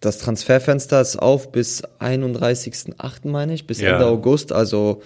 [0.00, 3.28] das Transferfenster ist auf bis 31.08.
[3.28, 3.94] meine ich, bis ja.
[3.94, 4.52] Ende August.
[4.52, 5.02] Also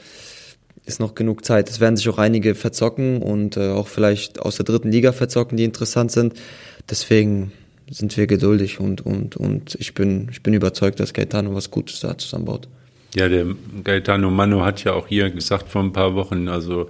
[0.85, 1.71] ist noch genug Zeit.
[1.71, 5.57] Es werden sich auch einige verzocken und äh, auch vielleicht aus der dritten Liga verzocken,
[5.57, 6.35] die interessant sind.
[6.89, 7.53] Deswegen
[7.91, 12.01] sind wir geduldig und, und, und ich bin, ich bin überzeugt, dass Gaetano was Gutes
[12.01, 12.69] da zusammenbaut.
[13.15, 13.47] Ja, der
[13.83, 16.89] Gaetano Mano hat ja auch hier gesagt vor ein paar Wochen, also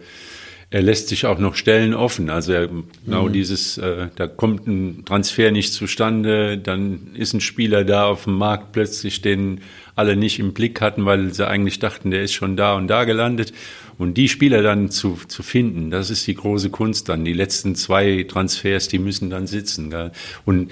[0.70, 2.30] er lässt sich auch noch Stellen offen.
[2.30, 2.68] Also er,
[3.04, 3.32] genau mhm.
[3.32, 8.38] dieses, äh, da kommt ein Transfer nicht zustande, dann ist ein Spieler da auf dem
[8.38, 9.62] Markt plötzlich, den
[9.96, 13.04] alle nicht im Blick hatten, weil sie eigentlich dachten, der ist schon da und da
[13.04, 13.52] gelandet.
[13.98, 17.24] Und die Spieler dann zu, zu finden, das ist die große Kunst dann.
[17.24, 19.90] Die letzten zwei Transfers, die müssen dann sitzen.
[19.90, 20.12] Gell?
[20.46, 20.70] Und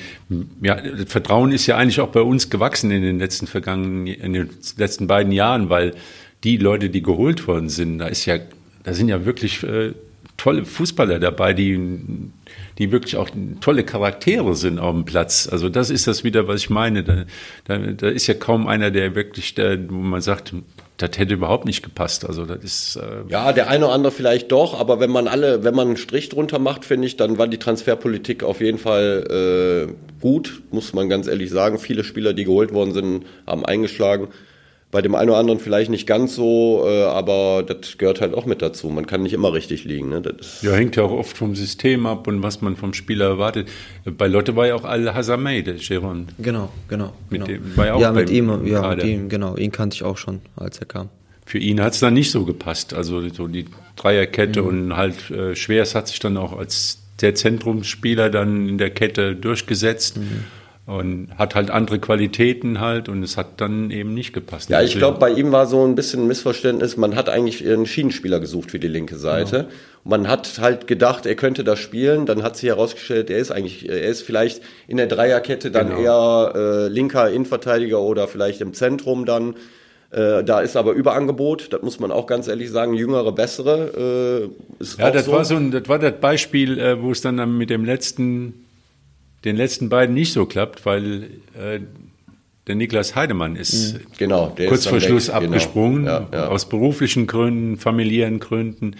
[0.63, 4.49] ja, Vertrauen ist ja eigentlich auch bei uns gewachsen in den letzten vergangenen, in den
[4.79, 5.95] letzten beiden Jahren, weil
[6.45, 8.39] die Leute, die geholt worden sind, da ist ja
[8.89, 9.93] da sind ja wirklich äh,
[10.39, 11.79] tolle Fußballer dabei, die,
[12.79, 13.29] die wirklich auch
[13.61, 15.47] tolle Charaktere sind auf dem Platz.
[15.51, 17.05] Also das ist das wieder, was ich meine.
[17.05, 17.25] Da,
[17.65, 20.55] da, da ist ja kaum einer, der wirklich, der, wo man sagt,
[20.97, 22.25] das hätte überhaupt nicht gepasst.
[22.25, 25.65] Also das ist äh ja der eine oder andere vielleicht doch, aber wenn man alle,
[25.65, 29.89] wenn man einen Strich drunter macht, finde ich, dann war die Transferpolitik auf jeden Fall
[29.91, 31.79] äh, gut, muss man ganz ehrlich sagen.
[31.79, 34.29] Viele Spieler, die geholt worden sind, haben eingeschlagen.
[34.91, 38.47] Bei dem einen oder anderen vielleicht nicht ganz so, äh, aber das gehört halt auch
[38.47, 38.89] mit dazu.
[38.89, 40.09] Man kann nicht immer richtig liegen.
[40.09, 40.23] Ne?
[40.23, 43.69] Das ja, hängt ja auch oft vom System ab und was man vom Spieler erwartet.
[44.05, 46.29] Bei Lotte war ja auch Al-Hazameh, der Chiron.
[46.39, 47.13] Genau, genau.
[47.29, 47.47] Mit genau.
[47.47, 49.57] dem war ja auch Ja, mit ihm, ja, mit ihm, genau.
[49.57, 51.11] Ihn kannte ich auch schon, als er kam.
[51.45, 52.95] Für ihn hat es dann nicht so gepasst.
[52.95, 54.69] Also so die Dreierkette mhm.
[54.69, 59.37] und halt äh, Schwers hat sich dann auch als der Zentrumsspieler dann in der Kette
[59.37, 60.17] durchgesetzt.
[60.17, 60.45] Mhm
[60.89, 64.71] und hat halt andere Qualitäten halt und es hat dann eben nicht gepasst.
[64.71, 66.97] Ja, ich glaube, bei ihm war so ein bisschen ein Missverständnis.
[66.97, 69.65] Man hat eigentlich einen Schienenspieler gesucht für die linke Seite.
[69.65, 69.73] Genau.
[70.05, 72.25] Man hat halt gedacht, er könnte das spielen.
[72.25, 76.01] Dann hat sich herausgestellt, er ist eigentlich, er ist vielleicht in der Dreierkette dann genau.
[76.01, 79.57] eher äh, linker Innenverteidiger oder vielleicht im Zentrum dann.
[80.11, 84.49] Äh, da ist aber Überangebot, das muss man auch ganz ehrlich sagen, jüngere, bessere.
[84.81, 85.33] Äh, ja, das so.
[85.33, 88.65] war so ein, das war das Beispiel, äh, wo es dann mit dem letzten
[89.45, 91.81] den letzten beiden nicht so klappt, weil äh,
[92.67, 94.01] der Niklas Heidemann ist mhm.
[94.19, 95.35] genau, kurz vor Schluss weg.
[95.35, 95.47] Genau.
[95.47, 96.21] abgesprungen, genau.
[96.21, 96.49] ja, ja.
[96.49, 98.97] aus beruflichen Gründen, familiären Gründen.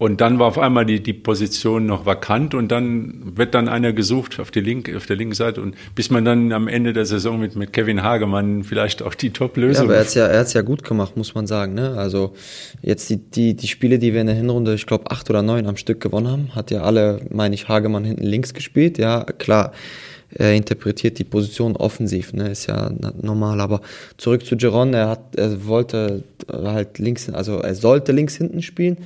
[0.00, 3.92] Und dann war auf einmal die, die Position noch vakant und dann wird dann einer
[3.92, 7.04] gesucht auf, die Link, auf der linken Seite und bis man dann am Ende der
[7.04, 9.84] Saison mit, mit Kevin Hagemann vielleicht auch die Top-Lösung.
[9.84, 11.74] Ja, aber er hat's ja, er hat's ja gut gemacht, muss man sagen.
[11.74, 11.98] Ne?
[11.98, 12.32] Also
[12.80, 15.66] jetzt die, die, die Spiele, die wir in der Hinrunde, ich glaube acht oder neun
[15.66, 18.96] am Stück gewonnen haben, hat ja alle, meine ich, Hagemann hinten links gespielt.
[18.96, 19.72] Ja, klar
[20.32, 23.60] er interpretiert die Position offensiv, ne, ist ja normal.
[23.60, 23.80] Aber
[24.16, 28.96] zurück zu Giron, er hat, er wollte halt links, also er sollte links hinten spielen,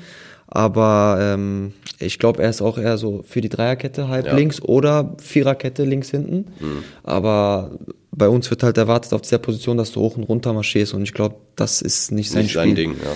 [0.47, 4.35] aber ähm, ich glaube, er ist auch eher so für die Dreierkette halb ja.
[4.35, 6.53] links oder Viererkette links hinten.
[6.61, 6.85] Mhm.
[7.03, 7.73] Aber
[8.13, 11.03] bei uns wird halt erwartet auf dieser Position, dass du hoch und runter marschierst und
[11.03, 12.63] ich glaube, das ist nicht sein nicht Spiel.
[12.63, 13.11] Sein Ding, ja.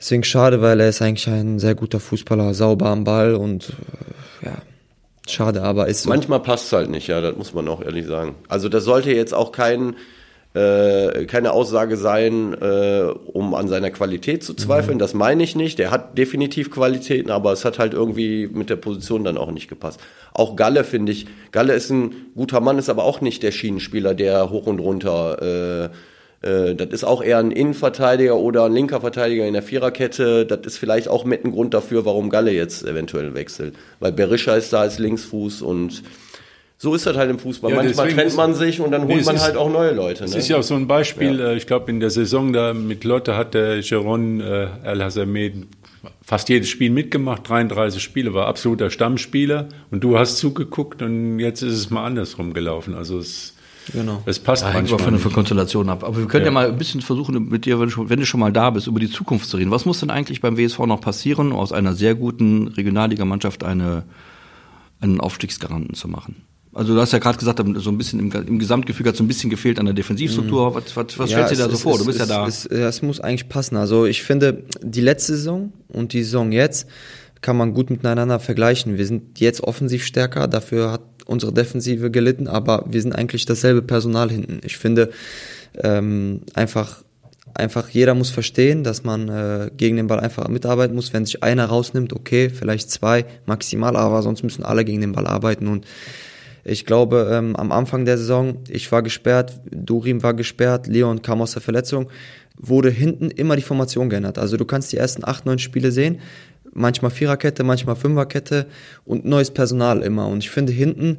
[0.00, 3.70] Deswegen schade, weil er ist eigentlich ein sehr guter Fußballer, sauber am Ball und
[4.42, 4.58] äh, ja,
[5.28, 6.08] schade, aber ist so.
[6.08, 8.36] Manchmal passt es halt nicht, ja, das muss man auch ehrlich sagen.
[8.48, 9.96] Also das sollte jetzt auch kein,
[10.58, 14.96] äh, keine Aussage sein, äh, um an seiner Qualität zu zweifeln.
[14.96, 15.00] Mhm.
[15.00, 15.78] Das meine ich nicht.
[15.78, 19.68] Der hat definitiv Qualitäten, aber es hat halt irgendwie mit der Position dann auch nicht
[19.68, 20.00] gepasst.
[20.32, 21.26] Auch Galle finde ich.
[21.52, 25.90] Galle ist ein guter Mann, ist aber auch nicht der Schienenspieler, der hoch und runter
[25.90, 25.96] äh,
[26.40, 30.46] äh, das ist auch eher ein Innenverteidiger oder ein linker Verteidiger in der Viererkette.
[30.46, 33.74] Das ist vielleicht auch mit ein Grund dafür, warum Galle jetzt eventuell wechselt.
[34.00, 36.02] Weil Berisha ist da als Linksfuß und
[36.80, 37.72] so ist das halt im Fußball.
[37.72, 40.22] Ja, Manchmal trennt man sich und dann holt nee, man ist, halt auch neue Leute.
[40.22, 40.38] Das ne?
[40.38, 41.40] ist ja auch so ein Beispiel.
[41.40, 41.48] Ja.
[41.48, 45.66] Äh, ich glaube, in der Saison da mit Lotte hat der Geron äh, El Hazamed
[46.22, 51.62] fast jedes Spiel mitgemacht, 33 Spiele, war absoluter Stammspieler und du hast zugeguckt und jetzt
[51.62, 52.94] ist es mal andersrum gelaufen.
[52.94, 53.54] Also es
[53.92, 54.22] Genau.
[54.26, 55.00] Es passt ja, manchmal.
[55.00, 56.04] Hängt von der Konstellation ab.
[56.04, 56.50] Aber wir können ja.
[56.50, 56.52] ja.
[56.52, 59.00] mal ein bisschen versuchen, mit dir, wenn du, wenn du schon mal da bist, über
[59.00, 59.70] die Zukunft zu reden.
[59.70, 64.04] Was muss denn eigentlich beim WSV noch passieren, aus einer sehr guten Regionalligamannschaft eine,
[65.00, 66.36] einen Aufstiegsgaranten zu machen?
[66.78, 69.26] Also du hast ja gerade gesagt, so ein bisschen im, im Gesamtgefüge hat so ein
[69.26, 70.70] bisschen gefehlt an der Defensivstruktur.
[70.70, 70.74] Mhm.
[70.76, 71.98] Was, was, was ja, stellst du dir da so vor?
[71.98, 72.46] Du bist es, ja da.
[72.46, 73.74] Es, es muss eigentlich passen.
[73.74, 76.86] Also ich finde, die letzte Saison und die Saison jetzt
[77.40, 78.96] kann man gut miteinander vergleichen.
[78.96, 83.82] Wir sind jetzt offensiv stärker, dafür hat unsere Defensive gelitten, aber wir sind eigentlich dasselbe
[83.82, 84.60] Personal hinten.
[84.62, 85.10] Ich finde
[85.82, 87.02] ähm, einfach
[87.54, 91.12] einfach jeder muss verstehen, dass man äh, gegen den Ball einfach mitarbeiten muss.
[91.12, 95.26] Wenn sich einer rausnimmt, okay, vielleicht zwei maximal, aber sonst müssen alle gegen den Ball
[95.26, 95.84] arbeiten und
[96.64, 101.40] ich glaube, ähm, am Anfang der Saison, ich war gesperrt, Durim war gesperrt, Leon kam
[101.40, 102.10] aus der Verletzung,
[102.56, 104.38] wurde hinten immer die Formation geändert.
[104.38, 106.18] Also du kannst die ersten acht, neun Spiele sehen
[106.78, 108.66] manchmal Viererkette, manchmal Fünferkette
[109.04, 110.28] und neues Personal immer.
[110.28, 111.18] Und ich finde, hinten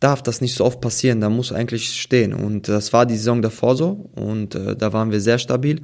[0.00, 1.20] darf das nicht so oft passieren.
[1.20, 2.34] Da muss eigentlich stehen.
[2.34, 4.10] Und das war die Saison davor so.
[4.14, 5.82] Und äh, da waren wir sehr stabil.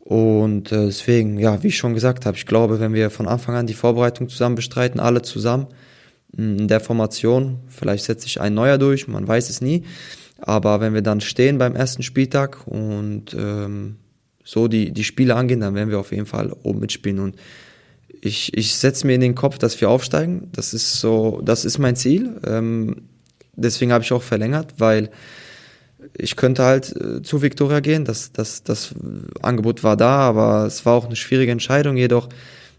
[0.00, 3.56] Und äh, deswegen, ja, wie ich schon gesagt habe, ich glaube, wenn wir von Anfang
[3.56, 5.76] an die Vorbereitung zusammen bestreiten, alle zusammen mm,
[6.36, 9.84] in der Formation, vielleicht setzt sich ein neuer durch, man weiß es nie.
[10.38, 13.96] Aber wenn wir dann stehen beim ersten Spieltag und ähm,
[14.44, 17.20] so die, die Spiele angehen, dann werden wir auf jeden Fall oben mitspielen.
[17.20, 17.36] Und
[18.20, 20.50] ich, ich setze mir in den Kopf, dass wir aufsteigen.
[20.52, 22.38] Das ist so, das ist mein Ziel.
[22.46, 23.08] Ähm,
[23.54, 25.10] deswegen habe ich auch verlängert, weil
[26.16, 28.04] ich könnte halt äh, zu Victoria gehen.
[28.04, 28.94] Das, das, das
[29.42, 31.96] Angebot war da, aber es war auch eine schwierige Entscheidung.
[31.96, 32.28] Jedoch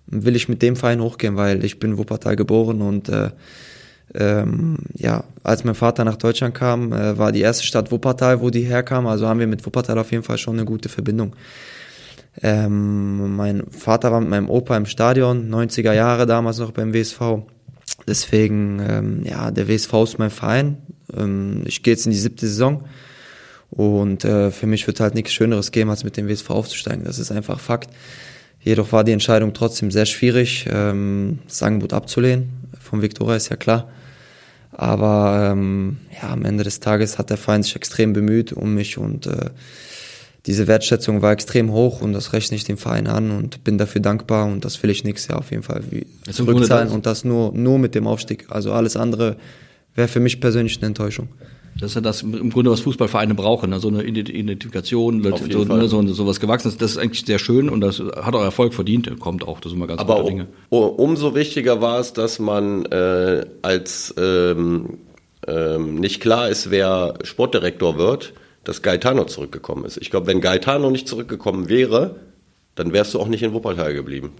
[0.08, 3.30] will ich mit dem Verein hochgehen, weil ich bin Wuppertal geboren und äh,
[4.16, 8.50] ähm, ja, als mein Vater nach Deutschland kam, äh, war die erste Stadt Wuppertal, wo
[8.50, 9.06] die herkam.
[9.06, 11.36] Also haben wir mit Wuppertal auf jeden Fall schon eine gute Verbindung.
[12.42, 17.20] Ähm, mein Vater war mit meinem Opa im Stadion, 90er Jahre damals noch beim WSV.
[18.08, 20.78] Deswegen, ähm, ja, der WSV ist mein Verein.
[21.16, 22.86] Ähm, ich gehe jetzt in die siebte Saison.
[23.70, 27.04] Und äh, für mich wird halt nichts Schöneres geben, als mit dem WSV aufzusteigen.
[27.04, 27.90] Das ist einfach Fakt.
[28.68, 32.50] Jedoch war die Entscheidung trotzdem sehr schwierig, ähm, das Angebot abzulehnen.
[32.78, 33.88] Von Viktoria ist ja klar.
[34.72, 38.98] Aber ähm, ja, am Ende des Tages hat der Verein sich extrem bemüht um mich
[38.98, 39.52] und äh,
[40.46, 44.02] diese Wertschätzung war extrem hoch und das rechne ich dem Verein an und bin dafür
[44.02, 45.82] dankbar und das will ich nächstes Jahr auf jeden Fall
[46.30, 48.48] zurückzahlen und das nur, nur mit dem Aufstieg.
[48.50, 49.38] Also alles andere
[49.96, 51.30] wäre für mich persönlich eine Enttäuschung.
[51.80, 53.80] Das ist ja das im Grunde, was Fußballvereine brauchen, ne?
[53.80, 56.78] so eine Identifikation, so, ne, so, so was Gewachsenes.
[56.78, 59.76] Das ist eigentlich sehr schön und das hat auch Erfolg verdient, kommt auch, das ist
[59.76, 60.48] immer ganz Aber Dinge.
[60.70, 64.98] Um, umso wichtiger war es, dass man äh, als ähm,
[65.48, 69.98] ähm, nicht klar ist, wer Sportdirektor wird, dass Gaetano zurückgekommen ist.
[69.98, 72.16] Ich glaube, wenn Gaetano nicht zurückgekommen wäre,
[72.76, 74.32] dann wärst du auch nicht in Wuppertal geblieben.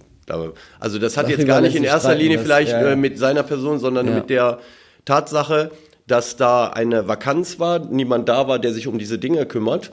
[0.78, 2.90] Also das hat das jetzt gar nicht in erster Linie vielleicht ja.
[2.90, 4.14] Äh, mit seiner Person, sondern ja.
[4.14, 4.58] mit der
[5.04, 5.70] Tatsache,
[6.08, 9.92] dass da eine Vakanz war, niemand da war, der sich um diese Dinge kümmert.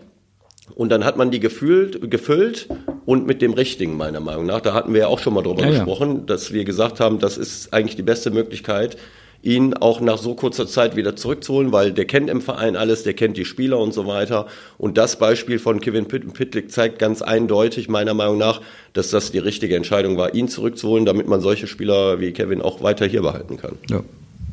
[0.73, 2.67] Und dann hat man die gefühlt, gefüllt
[3.05, 4.61] und mit dem Richtigen, meiner Meinung nach.
[4.61, 7.37] Da hatten wir ja auch schon mal drüber ja, gesprochen, dass wir gesagt haben, das
[7.37, 8.97] ist eigentlich die beste Möglichkeit,
[9.43, 13.13] ihn auch nach so kurzer Zeit wieder zurückzuholen, weil der kennt im Verein alles, der
[13.13, 14.47] kennt die Spieler und so weiter.
[14.79, 18.61] Und das Beispiel von Kevin Pitlick zeigt ganz eindeutig, meiner Meinung nach,
[18.93, 22.81] dass das die richtige Entscheidung war, ihn zurückzuholen, damit man solche Spieler wie Kevin auch
[22.81, 23.77] weiter hier behalten kann.
[23.87, 24.01] Ja,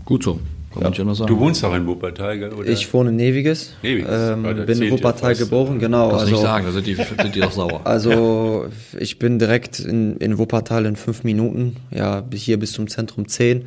[0.04, 0.40] gut so.
[0.80, 0.90] Ja.
[0.90, 2.68] Du wohnst auch in Wuppertal, oder?
[2.68, 3.74] Ich wohne in Neviges.
[3.82, 4.08] Neviges.
[4.10, 6.08] Ähm, bin in Wuppertal geboren, genau.
[6.08, 7.80] Kannst also, nicht sagen, da sind die, sind die doch sauer.
[7.84, 8.66] Also
[8.98, 13.66] ich bin direkt in, in Wuppertal in fünf Minuten, ja, hier bis zum Zentrum zehn.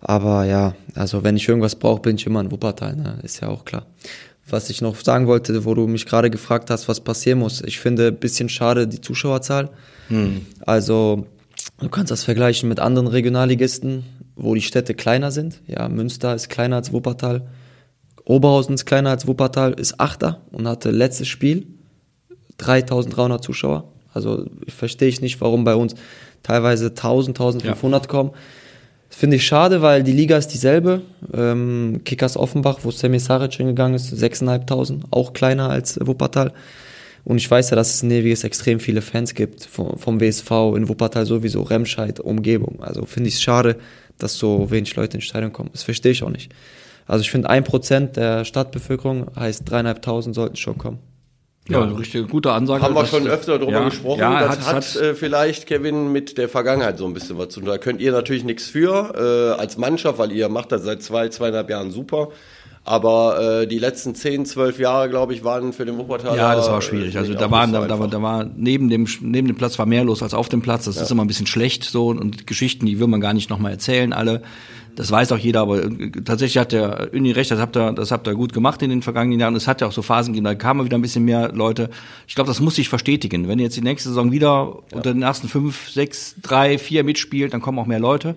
[0.00, 3.18] Aber ja, also wenn ich irgendwas brauche, bin ich immer in Wuppertal, ne?
[3.22, 3.86] ist ja auch klar.
[4.48, 7.62] Was ich noch sagen wollte, wo du mich gerade gefragt hast, was passieren muss.
[7.62, 9.70] Ich finde ein bisschen schade die Zuschauerzahl.
[10.08, 10.46] Hm.
[10.64, 11.26] Also
[11.80, 14.04] du kannst das vergleichen mit anderen Regionalligisten,
[14.36, 15.62] wo die Städte kleiner sind.
[15.66, 17.48] Ja, Münster ist kleiner als Wuppertal.
[18.24, 21.66] Oberhausen ist kleiner als Wuppertal, ist Achter und hatte letztes Spiel
[22.58, 23.92] 3300 Zuschauer.
[24.12, 25.94] Also verstehe ich nicht, warum bei uns
[26.42, 28.10] teilweise 1000, 1500 ja.
[28.10, 28.30] kommen.
[29.08, 31.02] Finde ich schade, weil die Liga ist dieselbe.
[31.32, 36.52] Ähm, Kickers Offenbach, wo Semi Saric hingegangen ist, 6.500, auch kleiner als Wuppertal.
[37.24, 40.50] Und ich weiß ja, dass es in Neviges extrem viele Fans gibt vom, vom WSV,
[40.76, 42.82] in Wuppertal sowieso, Remscheid, Umgebung.
[42.82, 43.76] Also finde ich es schade,
[44.18, 45.70] dass so wenig Leute ins Stadion kommen.
[45.72, 46.52] Das verstehe ich auch nicht.
[47.06, 50.98] Also ich finde, ein Prozent der Stadtbevölkerung heißt dreieinhalbtausend sollten schon kommen.
[51.68, 52.82] Ja, ja richtig gute Ansage.
[52.82, 54.20] Haben wir schon öfter darüber ja, gesprochen.
[54.20, 57.60] Ja, das hat, hat äh, vielleicht, Kevin, mit der Vergangenheit so ein bisschen was zu
[57.60, 57.68] tun.
[57.68, 61.28] Da könnt ihr natürlich nichts für äh, als Mannschaft, weil ihr macht das seit zwei,
[61.28, 62.28] zweieinhalb Jahren super.
[62.88, 66.36] Aber äh, die letzten zehn, zwölf Jahre, glaube ich, waren für den Wuppertaler.
[66.36, 67.18] Ja, das war schwierig.
[67.18, 69.86] Also da waren, so da, da, war, da war neben dem neben dem Platz war
[69.86, 70.84] mehr los als auf dem Platz.
[70.84, 71.02] Das ja.
[71.02, 74.12] ist immer ein bisschen schlecht so und Geschichten, die will man gar nicht nochmal erzählen.
[74.12, 74.40] Alle,
[74.94, 75.62] das weiß auch jeder.
[75.62, 77.50] Aber äh, tatsächlich hat der Uni recht.
[77.50, 79.56] Das habt ihr, das habt ihr gut gemacht in den vergangenen Jahren.
[79.56, 80.44] Es hat ja auch so Phasen gegeben.
[80.44, 81.90] Da kamen wieder ein bisschen mehr Leute.
[82.28, 83.48] Ich glaube, das muss sich verstetigen.
[83.48, 84.96] Wenn ihr jetzt die nächste Saison wieder ja.
[84.96, 88.36] unter den ersten fünf, sechs, drei, vier mitspielt, dann kommen auch mehr Leute.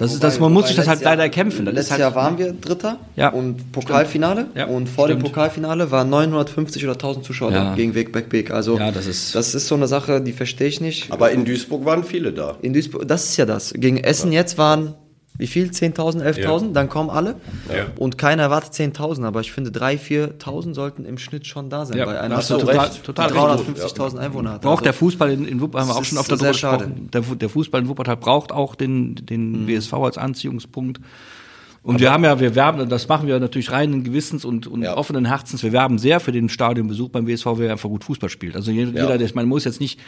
[0.00, 1.66] Das ist das, man muss sich das halt leider erkämpfen.
[1.66, 5.20] Das letztes halt, Jahr waren wir Dritter ja, und Pokalfinale ja, und vor stimmt.
[5.20, 7.74] dem Pokalfinale waren 950 oder 1000 Zuschauer ja.
[7.74, 10.80] gegen Weg Beck Also ja, das ist das ist so eine Sache, die verstehe ich
[10.80, 11.12] nicht.
[11.12, 12.56] Aber in Duisburg waren viele da.
[12.62, 13.74] In Duisburg, das ist ja das.
[13.76, 14.94] Gegen Essen jetzt waren
[15.40, 15.68] wie viel?
[15.68, 16.66] 10.000, 11.000?
[16.66, 16.72] Ja.
[16.72, 17.36] Dann kommen alle.
[17.74, 17.86] Ja.
[17.96, 21.98] Und keiner erwartet 10.000, aber ich finde 3.000, 4.000 sollten im Schnitt schon da sein.
[21.98, 24.62] Ja, bei einer Stadt, total, total 350.000 Einwohner hat.
[24.62, 27.08] Braucht also, der Fußball in, in Wuppertal, haben wir auch schon auf der gesprochen.
[27.12, 29.68] Der, der, Fußball in Wuppertal braucht auch den, den mhm.
[29.68, 31.00] WSV als Anziehungspunkt.
[31.82, 34.82] Und aber wir haben ja, wir werben, das machen wir natürlich reinen Gewissens und, und
[34.82, 34.96] ja.
[34.96, 35.62] offenen Herzens.
[35.62, 38.54] Wir werben sehr für den Stadionbesuch beim WSV, weil er einfach gut Fußball spielt.
[38.54, 39.16] Also jeder, ja.
[39.16, 39.98] der, man muss jetzt nicht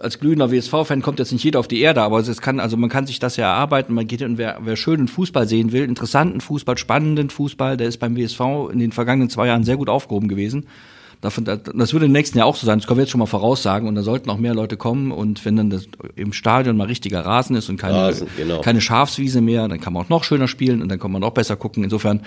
[0.00, 2.90] als glühender WSV-Fan kommt jetzt nicht jeder auf die Erde, aber es kann, also man
[2.90, 3.94] kann sich das ja erarbeiten.
[3.94, 7.98] Man geht und wer, wer schönen Fußball sehen will, interessanten Fußball, spannenden Fußball, der ist
[7.98, 8.40] beim WSV
[8.72, 10.66] in den vergangenen zwei Jahren sehr gut aufgehoben gewesen.
[11.20, 12.78] Davon, das würde im nächsten Jahr auch so sein.
[12.78, 13.88] Das können wir jetzt schon mal voraussagen.
[13.88, 15.10] Und da sollten auch mehr Leute kommen.
[15.10, 18.60] Und wenn dann das im Stadion mal richtiger Rasen ist und keine, Rasen, genau.
[18.60, 21.32] keine Schafswiese mehr, dann kann man auch noch schöner spielen und dann kann man auch
[21.32, 21.82] besser gucken.
[21.82, 22.20] Insofern,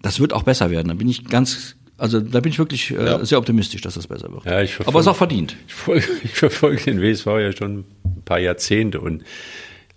[0.00, 0.88] das wird auch besser werden.
[0.88, 3.24] Da bin ich ganz also da bin ich wirklich äh, ja.
[3.24, 4.44] sehr optimistisch, dass das besser wird.
[4.44, 5.56] Ja, verfolge, Aber es ist auch verdient.
[5.66, 9.22] Ich, verfolge, ich verfolge den WSV ja schon ein paar Jahrzehnte und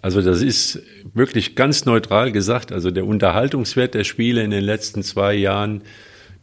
[0.01, 0.81] also das ist
[1.13, 2.71] wirklich ganz neutral gesagt.
[2.71, 5.81] Also der Unterhaltungswert der Spiele in den letzten zwei Jahren,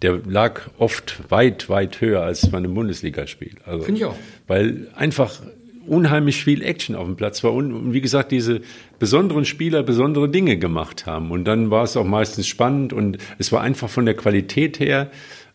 [0.03, 3.55] der lag oft weit, weit höher als bei einem Bundesligaspiel.
[3.65, 4.17] Also, Finde ich auch.
[4.49, 5.41] Weil einfach
[5.87, 8.61] unheimlich viel Action auf dem Platz war und, wie gesagt, diese
[8.99, 11.31] besonderen Spieler besondere Dinge gemacht haben.
[11.31, 15.11] Und dann war es auch meistens spannend und es war einfach von der Qualität her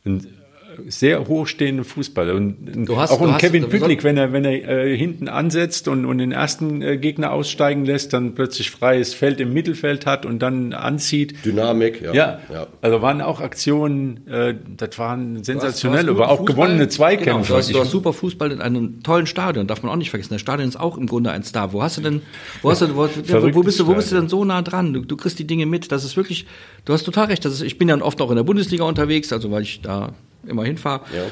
[0.05, 0.38] ein
[0.87, 2.35] sehr hochstehenden Fußballer.
[2.35, 6.05] Und du hast, auch ein Kevin Pücklik, wenn er, wenn er äh, hinten ansetzt und,
[6.05, 10.39] und den ersten äh, Gegner aussteigen lässt, dann plötzlich freies Feld im Mittelfeld hat und
[10.39, 11.45] dann anzieht.
[11.45, 12.13] Dynamik, ja.
[12.13, 12.67] Ja, ja.
[12.81, 17.25] also waren auch Aktionen, äh, das waren sensationell, aber auch Fußball, gewonnene Zweikämpfe.
[17.25, 20.09] Genau, du, hast, du hast super Fußball in einem tollen Stadion, darf man auch nicht
[20.09, 20.33] vergessen.
[20.33, 21.73] Das Stadion ist auch im Grunde ein Star.
[21.73, 22.21] Wo hast du denn,
[22.61, 24.93] wo hast du, wo, wo, wo bist du, wo bist du denn so nah dran?
[24.93, 25.91] Du, du kriegst die Dinge mit.
[25.91, 26.45] Das ist wirklich,
[26.85, 27.45] du hast total recht.
[27.45, 30.13] Das ist, ich bin ja oft auch in der Bundesliga unterwegs, also weil ich da
[30.47, 31.01] immer hinfahre.
[31.15, 31.23] Ja.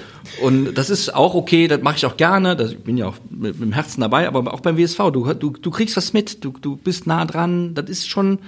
[0.46, 2.56] Und das ist auch okay, das mache ich auch gerne.
[2.56, 5.34] Das, ich bin ja auch mit, mit, dem Herzen dabei, aber auch beim WSV, du,
[5.34, 8.40] du, du kriegst was mit, du, du bist nah dran, das ist schon,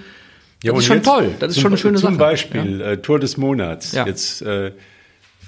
[0.62, 1.34] das ja, ist schon toll.
[1.38, 2.12] Das ist zum, schon eine schöne zum Sache.
[2.12, 2.90] Zum Beispiel ja.
[2.90, 3.92] äh, Tor des Monats.
[3.92, 4.72] Jetzt äh,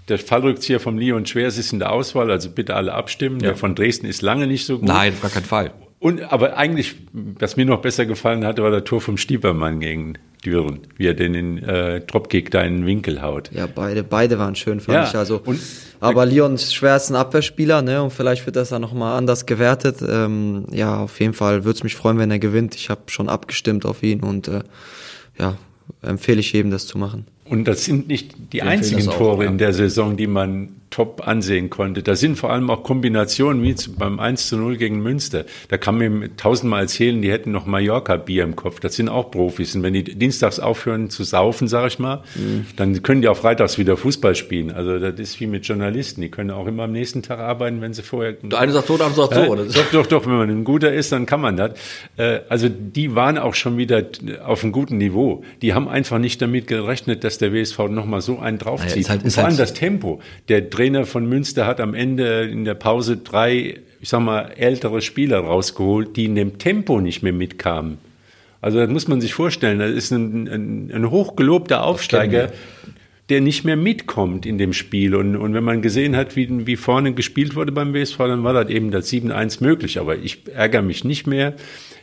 [0.08, 3.38] der Fallrückzieher vom Leon Schwers ist in der Auswahl, also bitte alle abstimmen.
[3.38, 4.88] Der von Dresden ist lange nicht so gut.
[4.88, 5.72] Nein, auf gar keinen Fall.
[5.98, 10.14] Und aber eigentlich, was mir noch besser gefallen hatte, war der Tor vom Stiepermann gegen
[10.44, 13.50] Düren, wie er den in äh, Dropkick da in den Winkel haut.
[13.52, 15.14] Ja, beide, beide waren schön, fand ja, ich.
[15.14, 15.60] Also, und,
[16.00, 18.02] aber Leon ist schwer ein Abwehrspieler, ne?
[18.02, 19.98] Und vielleicht wird das dann nochmal anders gewertet.
[20.06, 22.74] Ähm, ja, auf jeden Fall würde es mich freuen, wenn er gewinnt.
[22.74, 24.62] Ich habe schon abgestimmt auf ihn und äh,
[25.38, 25.56] ja,
[26.02, 27.26] empfehle ich jedem, das zu machen.
[27.44, 29.48] Und das sind nicht die ich einzigen Tore auch, ja.
[29.48, 32.02] in der Saison, die man top ansehen konnte.
[32.02, 35.44] Da sind vor allem auch Kombinationen wie beim 1 zu 0 gegen Münster.
[35.68, 38.78] Da kann man tausendmal erzählen, die hätten noch Mallorca-Bier im Kopf.
[38.80, 39.74] Das sind auch Profis.
[39.74, 42.66] Und wenn die dienstags aufhören zu saufen, sag ich mal, mhm.
[42.76, 44.70] dann können die auch freitags wieder Fußball spielen.
[44.70, 46.20] Also das ist wie mit Journalisten.
[46.20, 48.34] Die können auch immer am nächsten Tag arbeiten, wenn sie vorher...
[48.34, 49.50] Der eine sagt so, der andere sagt so.
[49.50, 49.64] Oder?
[49.64, 50.26] Doch, doch, doch.
[50.26, 51.72] Wenn man ein guter ist, dann kann man das.
[52.16, 54.04] Äh, also die waren auch schon wieder
[54.44, 55.42] auf einem guten Niveau.
[55.62, 58.90] Die haben einfach nicht damit gerechnet, dass der WSV nochmal so einen draufzieht.
[58.90, 60.20] Naja, ist halt, ist vor allem halt das Tempo.
[60.48, 65.00] Der Trainer von Münster hat am Ende in der Pause drei, ich sag mal, ältere
[65.00, 67.98] Spieler rausgeholt, die in dem Tempo nicht mehr mitkamen.
[68.60, 69.78] Also das muss man sich vorstellen.
[69.78, 72.50] Das ist ein, ein, ein hochgelobter Aufsteiger,
[73.28, 75.14] der nicht mehr mitkommt in dem Spiel.
[75.14, 78.52] Und, und wenn man gesehen hat, wie, wie vorne gespielt wurde beim WSV, dann war
[78.52, 80.00] das eben das 7-1 möglich.
[80.00, 81.54] Aber ich ärgere mich nicht mehr.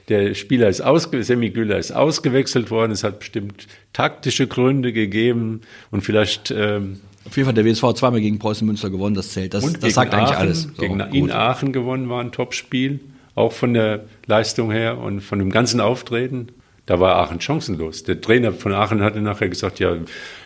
[0.07, 2.93] Der Spieler ist ausge Semi Güller ist ausgewechselt worden.
[2.93, 5.61] Es hat bestimmt taktische Gründe gegeben
[5.91, 9.53] und vielleicht ähm, Auf jeden Fall der WSV zweimal gegen Preußen Münster gewonnen, das zählt.
[9.53, 10.63] Das, das sagt gegen eigentlich Aachen, alles.
[10.63, 11.13] So, gegen gut.
[11.13, 13.01] in Aachen gewonnen war ein Topspiel,
[13.35, 16.47] auch von der Leistung her und von dem ganzen Auftreten.
[16.87, 18.01] Da war Aachen chancenlos.
[18.01, 19.95] Der Trainer von Aachen hatte nachher gesagt, ja,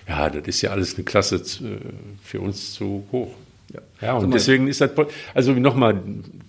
[0.10, 1.80] ja, das ist ja alles eine Klasse äh,
[2.22, 3.34] für uns zu hoch.
[4.02, 4.92] Ja, und deswegen ist das,
[5.34, 6.02] also nochmal,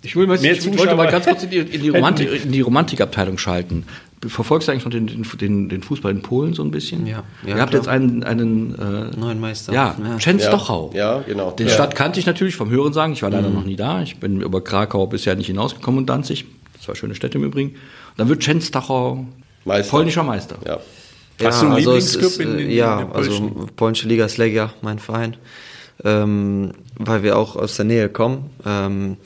[0.03, 3.39] Ich, will ich wollte mal ganz kurz in die, in die, Romantik, in die Romantikabteilung
[3.39, 3.85] schalten.
[4.29, 5.07] Verfolgst du eigentlich noch den,
[5.39, 7.07] den, den, Fußball in Polen so ein bisschen?
[7.07, 7.83] Ja, ja, Ihr habt klar.
[7.83, 9.73] jetzt einen, einen äh, Neuen Meister.
[9.73, 10.17] Ja, Ja.
[10.19, 10.95] Częstochow.
[10.95, 11.51] Ja, genau.
[11.51, 11.73] Den Ja.
[11.75, 13.13] Stadt kannte ich natürlich vom Hören sagen.
[13.13, 14.03] Ich war leider noch nie da.
[14.03, 16.45] Ich bin über Krakau bisher nicht hinausgekommen und Danzig.
[16.81, 17.71] Zwei schöne Städte im Übrigen.
[17.71, 17.79] Und
[18.19, 19.19] dann wird Częstochow
[19.65, 19.91] Meister.
[19.91, 20.57] polnischer Meister.
[20.67, 20.79] Ja.
[21.43, 24.25] Hast du einen also Lieblingsclub ist, in- in- äh, Ja, in der also polnische Liga
[24.25, 25.37] ist Legia, mein Verein,
[26.05, 28.51] ähm, weil wir auch aus der Nähe kommen.
[28.65, 29.17] Ähm,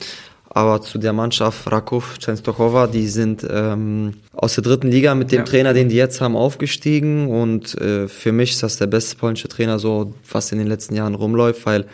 [0.49, 5.39] aber zu der Mannschaft Raków, Częstochowa, die sind ähm, aus der dritten Liga mit dem
[5.39, 5.45] Ja.
[5.45, 7.27] Trainer, den die jetzt haben, aufgestiegen.
[7.27, 10.95] Und äh, für mich ist das der beste polnische Trainer, so was in den letzten
[10.95, 11.85] Jahren rumläuft, weil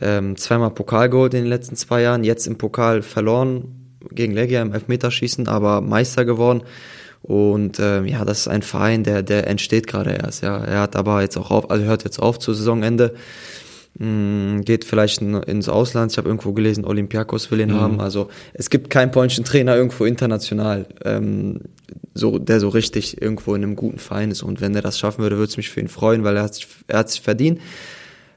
[0.00, 4.60] ähm, zweimal Pokal geholt in den letzten zwei Jahren, jetzt im Pokal verloren gegen Legia
[4.60, 6.62] im Elfmeterschießen, aber Meister geworden.
[7.22, 10.42] Und ähm, ja, das ist ein Verein, der, der entsteht gerade erst.
[10.42, 13.14] Ja, er hat aber jetzt auch auf, also hört jetzt auf zu Saisonende,
[13.98, 16.12] Mm, geht vielleicht in, ins Ausland.
[16.12, 18.00] Ich habe irgendwo gelesen, Olympiakos will ihn haben.
[18.00, 21.60] Also es gibt keinen polnischen Trainer irgendwo international, ähm,
[22.12, 24.42] so der so richtig irgendwo in einem guten Verein ist.
[24.42, 26.54] Und wenn er das schaffen würde, würde es mich für ihn freuen, weil er hat
[26.54, 27.60] sich, er hat sich verdient.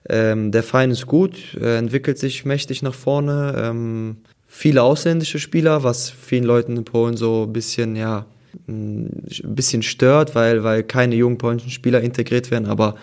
[0.08, 3.56] Ähm, der Verein ist gut, entwickelt sich mächtig nach vorne.
[3.58, 4.18] Ähm,
[4.48, 8.26] viele ausländische Spieler, was vielen Leuten in Polen so ein bisschen, ja,
[8.68, 12.96] ein bisschen stört, weil, weil keine jungen polnischen Spieler integriert werden, aber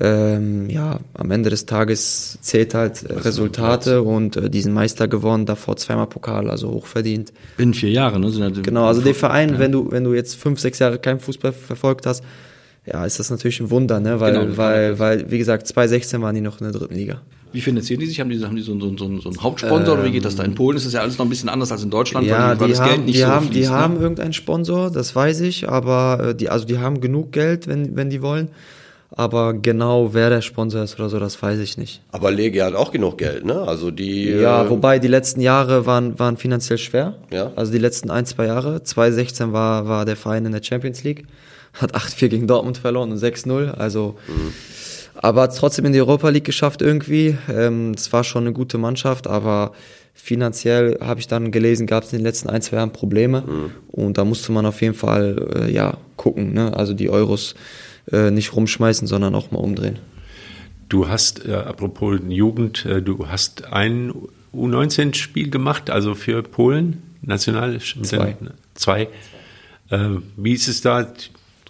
[0.00, 5.46] ähm, ja, am Ende des Tages zählt halt äh, Resultate und äh, diesen Meister gewonnen,
[5.46, 7.32] davor zweimal Pokal, also hochverdient.
[7.56, 8.30] Binnen vier Jahre, ne?
[8.40, 11.52] Halt Genau, also der Verein, wenn du, wenn du jetzt fünf, sechs Jahre keinen Fußball
[11.52, 12.24] verfolgt hast,
[12.86, 14.20] ja, ist das natürlich ein Wunder, ne?
[14.20, 14.56] Weil, Genau.
[14.56, 17.22] weil, weil, wie gesagt, 2016 waren die noch in der dritten Liga.
[17.52, 18.18] Wie finanzieren die sich?
[18.18, 20.42] Haben die, haben die so, so, so, so einen Hauptsponsor oder wie geht das da?
[20.42, 22.60] In Polen ist das ja alles noch ein bisschen anders als in Deutschland, Ja, weil,
[22.60, 23.56] weil die, das haben, Geld nicht die, so haben, fließt.
[23.68, 23.78] die ne?
[23.78, 27.94] haben irgendeinen Sponsor, das weiß ich, aber äh, die, also die haben genug Geld, wenn,
[27.94, 28.48] wenn die wollen.
[29.16, 32.02] Aber genau wer der Sponsor ist oder so, das weiß ich nicht.
[32.10, 33.60] Aber Legia hat auch genug Geld, ne?
[33.60, 34.28] Also die.
[34.30, 37.14] Ja, äh, wobei die letzten Jahre waren, waren finanziell schwer.
[37.32, 37.52] Ja.
[37.54, 38.82] Also die letzten ein, zwei Jahre.
[38.82, 41.26] 2016 war, war der Verein in der Champions League,
[41.74, 43.70] hat 8-4 gegen Dortmund verloren und 6-0.
[43.70, 44.16] Also,
[45.14, 47.38] aber hat trotzdem in die Europa League geschafft irgendwie.
[47.48, 49.70] Ähm, Es war schon eine gute Mannschaft, aber
[50.12, 53.44] finanziell habe ich dann gelesen, gab es in den letzten ein, zwei Jahren Probleme.
[53.92, 56.76] Und da musste man auf jeden Fall äh, ja gucken, ne?
[56.76, 57.54] also die Euros
[58.10, 59.98] äh, nicht rumschmeißen, sondern auch mal umdrehen.
[60.88, 64.12] Du hast, äh, apropos Jugend, äh, du hast ein
[64.54, 67.78] U19-Spiel gemacht, also für Polen, national?
[67.80, 68.36] Zwei.
[68.74, 69.08] Zwei.
[69.90, 69.98] Äh,
[70.36, 71.06] wie ist es da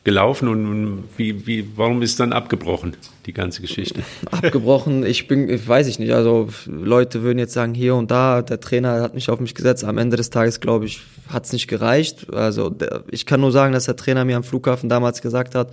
[0.05, 4.03] gelaufen und, wie, wie, warum ist dann abgebrochen, die ganze Geschichte?
[4.31, 5.07] abgebrochen.
[5.07, 6.13] Ich bin, ich weiß ich nicht.
[6.13, 9.85] Also Leute würden jetzt sagen, hier und da, der Trainer hat mich auf mich gesetzt.
[9.85, 12.33] Am Ende des Tages, glaube ich, hat es nicht gereicht.
[12.35, 12.75] Also
[13.11, 15.73] ich kann nur sagen, dass der Trainer mir am Flughafen damals gesagt hat,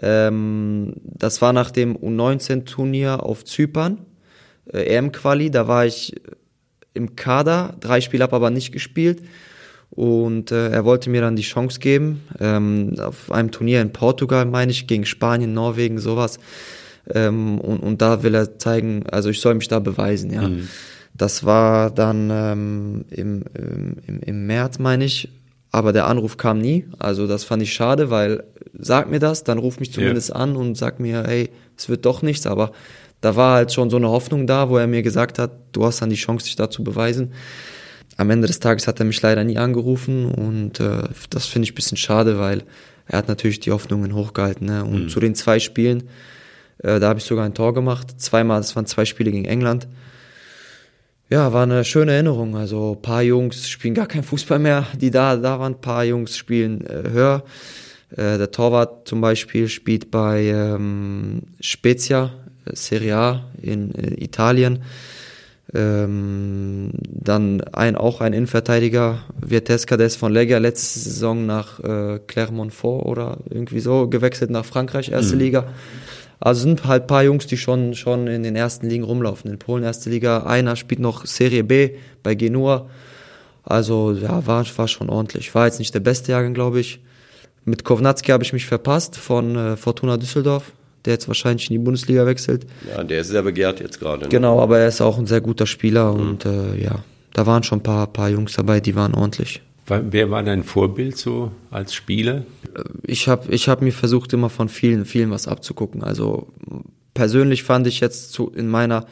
[0.00, 3.98] ähm, das war nach dem U19-Turnier auf Zypern,
[4.72, 6.14] äh, EM-Quali, da war ich
[6.94, 9.22] im Kader, drei Spiele habe aber nicht gespielt.
[9.90, 14.44] Und äh, er wollte mir dann die Chance geben, ähm, auf einem Turnier in Portugal,
[14.44, 16.38] meine ich, gegen Spanien, Norwegen, sowas.
[17.08, 20.50] Ähm, und, und da will er zeigen, also ich soll mich da beweisen, ja.
[21.14, 25.30] Das war dann ähm, im, im, im März, meine ich,
[25.76, 26.86] aber der Anruf kam nie.
[26.98, 30.74] Also das fand ich schade, weil sag mir das, dann ruf mich zumindest an und
[30.74, 32.72] sag mir, hey, es wird doch nichts, aber
[33.20, 36.00] da war halt schon so eine Hoffnung da, wo er mir gesagt hat, du hast
[36.00, 37.34] dann die Chance, dich da zu beweisen.
[38.16, 41.72] Am Ende des Tages hat er mich leider nie angerufen und äh, das finde ich
[41.72, 42.62] ein bisschen schade, weil
[43.06, 44.66] er hat natürlich die Hoffnungen hochgehalten.
[44.66, 44.82] Ne?
[44.82, 46.04] Und zu den zwei Spielen,
[46.78, 48.18] äh, da habe ich sogar ein Tor gemacht.
[48.18, 49.88] Zweimal, das waren zwei Spiele gegen England.
[51.28, 52.56] Ja, war eine schöne Erinnerung.
[52.56, 55.74] Also ein paar Jungs spielen gar kein Fußball mehr, die da, da waren.
[55.74, 57.42] Ein paar Jungs spielen äh, höher.
[58.10, 62.30] Äh, der Torwart zum Beispiel spielt bei ähm, Spezia,
[62.64, 64.84] äh, Serie A in äh, Italien.
[65.74, 72.20] Ähm, dann ein, auch ein Innenverteidiger, Vieteska, der ist von Legia letzte Saison nach äh,
[72.24, 75.66] Clermont-Fort oder irgendwie so gewechselt nach Frankreich, erste Liga.
[76.38, 79.50] Also sind halt ein paar Jungs, die schon, schon in den ersten Ligen rumlaufen.
[79.50, 81.90] In Polen erste Liga, einer spielt noch Serie B
[82.22, 82.88] bei Genua.
[83.64, 85.54] Also ja, war, war schon ordentlich.
[85.54, 87.00] War jetzt nicht der beste Jahrgang, glaube ich.
[87.64, 90.72] Mit Kovnatski habe ich mich verpasst von äh, Fortuna Düsseldorf,
[91.04, 92.64] der jetzt wahrscheinlich in die Bundesliga wechselt.
[92.88, 94.22] Ja, der ist sehr begehrt jetzt gerade.
[94.22, 94.28] Ne?
[94.28, 97.80] Genau, aber er ist auch ein sehr guter Spieler und äh, ja, da waren schon
[97.80, 99.62] ein paar, paar Jungs dabei, die waren ordentlich.
[99.88, 102.44] Wer war dein Vorbild so als Spieler?
[103.04, 106.02] Ich habe ich hab mir versucht, immer von vielen, vielen was abzugucken.
[106.02, 106.48] Also
[107.14, 109.06] persönlich fand ich jetzt zu, in meiner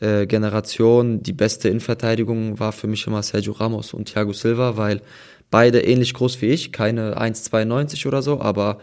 [0.00, 5.02] äh, Generation die beste Innenverteidigung war für mich immer Sergio Ramos und Thiago Silva, weil
[5.50, 8.78] beide ähnlich groß wie ich, keine 1,92 oder so, aber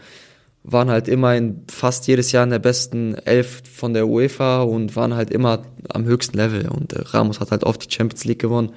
[0.64, 4.96] waren halt immer in fast jedes Jahr in der besten Elf von der UEFA und
[4.96, 6.68] waren halt immer am höchsten Level.
[6.68, 8.72] Und äh, Ramos hat halt oft die Champions League gewonnen.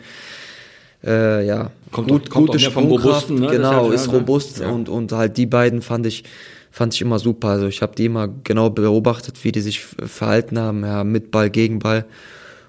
[1.03, 3.48] Äh, ja, kommt, gut, kommt gute vom Robusten, ne?
[3.48, 4.70] Genau, ist, halt, ist ja, robust ja.
[4.70, 6.24] und und halt die beiden fand ich
[6.72, 7.50] fand ich immer super.
[7.50, 11.50] Also ich habe die immer genau beobachtet, wie die sich verhalten haben, ja, mit Ball
[11.50, 12.06] gegen Ball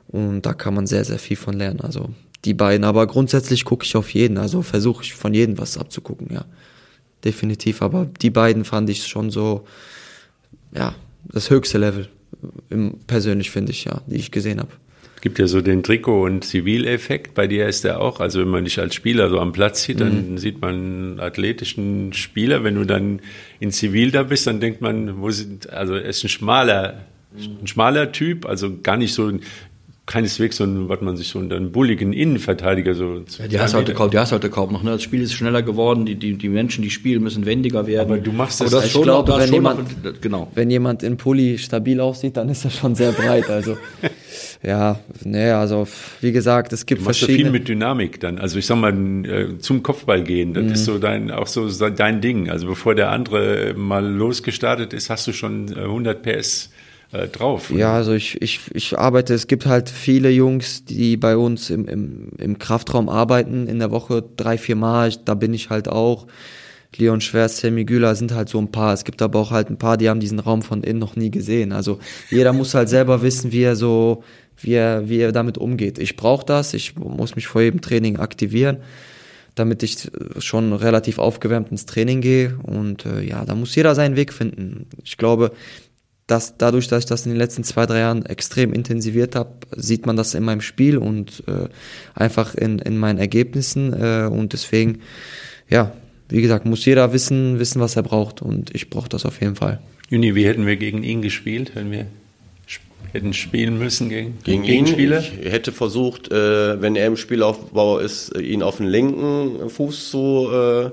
[0.08, 1.80] und da kann man sehr sehr viel von lernen.
[1.80, 2.10] Also
[2.44, 6.28] die beiden, aber grundsätzlich gucke ich auf jeden, also versuche ich von jedem was abzugucken,
[6.32, 6.44] ja
[7.24, 7.82] definitiv.
[7.82, 9.64] Aber die beiden fand ich schon so,
[10.74, 10.94] ja,
[11.24, 12.08] das höchste Level,
[12.70, 14.70] im, persönlich finde ich, ja, die ich gesehen habe.
[15.20, 17.34] Es gibt ja so den Trikot- und Zivileffekt.
[17.34, 18.20] Bei dir ist der auch.
[18.20, 20.38] Also wenn man dich als Spieler so am Platz sieht, dann mhm.
[20.38, 22.64] sieht man einen athletischen Spieler.
[22.64, 23.20] Wenn du dann
[23.58, 27.04] in Zivil da bist, dann denkt man, wo sind, also er ist ein schmaler,
[27.36, 29.30] ein schmaler Typ, also gar nicht so
[30.06, 33.22] keineswegs so ein, was man sich so unter einen bulligen Innenverteidiger so.
[33.38, 34.82] Ja, die hast heute kaum, die hast heute kaum noch.
[34.82, 34.92] Ne?
[34.92, 36.06] Das Spiel ist schneller geworden.
[36.06, 38.10] Die, die, die Menschen, die spielen, müssen wendiger werden.
[38.10, 38.72] Aber du machst das.
[38.72, 40.50] Aber das schon, glaube, wenn jemand, noch, genau.
[40.54, 43.50] Wenn jemand in Pulli stabil aussieht, dann ist er schon sehr breit.
[43.50, 43.76] Also
[44.62, 45.88] ja, nee, also
[46.20, 47.50] wie gesagt, es gibt du machst verschiedene.
[47.50, 48.38] viel mit Dynamik dann.
[48.38, 48.94] Also ich sag mal
[49.24, 50.52] äh, zum Kopfball gehen.
[50.52, 50.72] Das mhm.
[50.72, 52.50] ist so dein auch so dein Ding.
[52.50, 56.70] Also bevor der andere mal losgestartet ist, hast du schon 100 äh, PS
[57.12, 57.70] äh, drauf.
[57.70, 61.88] Ja, also ich, ich, ich arbeite, es gibt halt viele Jungs, die bei uns im,
[61.88, 66.26] im, im Kraftraum arbeiten, in der Woche drei, vier Mal, da bin ich halt auch.
[66.96, 68.92] Leon Schwerz, Sammy Güler sind halt so ein paar.
[68.92, 71.30] Es gibt aber auch halt ein paar, die haben diesen Raum von innen noch nie
[71.30, 71.72] gesehen.
[71.72, 72.00] Also
[72.30, 74.24] jeder muss halt selber wissen, wie er so,
[74.62, 75.98] wie er, wie er damit umgeht.
[75.98, 78.78] Ich brauche das, ich muss mich vor jedem Training aktivieren,
[79.54, 82.58] damit ich schon relativ aufgewärmt ins Training gehe.
[82.62, 84.86] Und äh, ja, da muss jeder seinen Weg finden.
[85.04, 85.52] Ich glaube,
[86.26, 90.06] dass dadurch, dass ich das in den letzten zwei, drei Jahren extrem intensiviert habe, sieht
[90.06, 91.68] man das in meinem Spiel und äh,
[92.14, 93.92] einfach in, in meinen Ergebnissen.
[93.92, 95.00] Äh, und deswegen,
[95.68, 95.92] ja,
[96.28, 98.42] wie gesagt, muss jeder wissen, wissen, was er braucht.
[98.42, 99.80] Und ich brauche das auf jeden Fall.
[100.08, 102.06] Juni, wie hätten wir gegen ihn gespielt, wenn wir
[103.12, 104.86] hätten spielen müssen gegen, gegen ihn?
[104.86, 110.48] Ich hätte versucht, äh, wenn er im Spielaufbau ist, ihn auf den linken Fuß zu
[110.52, 110.90] äh,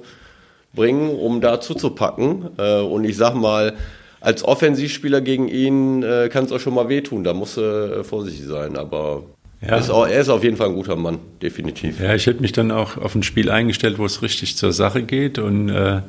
[0.75, 2.49] bringen, um da zuzupacken.
[2.57, 3.73] Äh, und ich sag mal,
[4.21, 7.23] als Offensivspieler gegen ihn äh, kann es auch schon mal wehtun.
[7.23, 8.77] Da muss er äh, vorsichtig sein.
[8.77, 9.23] Aber
[9.61, 9.77] ja.
[9.77, 11.99] ist auch, er ist auf jeden Fall ein guter Mann, definitiv.
[11.99, 15.03] Ja, ich hätte mich dann auch auf ein Spiel eingestellt, wo es richtig zur Sache
[15.03, 16.01] geht und äh,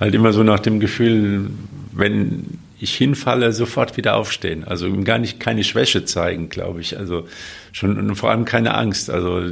[0.00, 1.50] halt immer so nach dem Gefühl,
[1.92, 4.64] wenn ich hinfalle, sofort wieder aufstehen.
[4.64, 6.96] Also gar nicht keine Schwäche zeigen, glaube ich.
[6.96, 7.26] Also
[7.72, 9.10] schon und vor allem keine Angst.
[9.10, 9.50] Also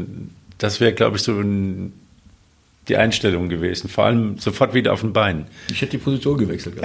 [0.58, 1.92] das wäre, glaube ich, so ein
[2.88, 3.88] die Einstellung gewesen.
[3.88, 5.46] Vor allem sofort wieder auf den Beinen.
[5.70, 6.74] Ich hätte die Position gewechselt.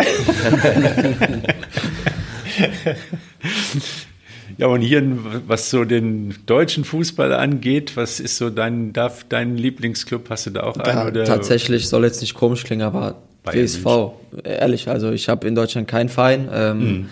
[4.58, 5.04] ja, und hier,
[5.48, 10.30] was so den deutschen Fußball angeht, was ist so dein, darf, dein Lieblingsclub?
[10.30, 11.08] Hast du da auch einen?
[11.08, 11.24] Oder?
[11.24, 13.24] Tatsächlich soll jetzt nicht komisch klingen, aber
[13.56, 13.82] München.
[14.44, 16.50] ehrlich, also ich habe in Deutschland keinen Verein.
[16.52, 17.10] Ähm, mhm.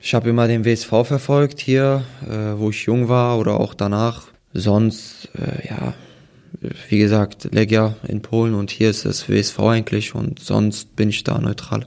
[0.00, 4.24] Ich habe immer den WSV verfolgt hier, äh, wo ich jung war oder auch danach.
[4.52, 5.94] Sonst, äh, ja,
[6.88, 11.24] wie gesagt, Legia in Polen und hier ist es WSV eigentlich und sonst bin ich
[11.24, 11.86] da neutral.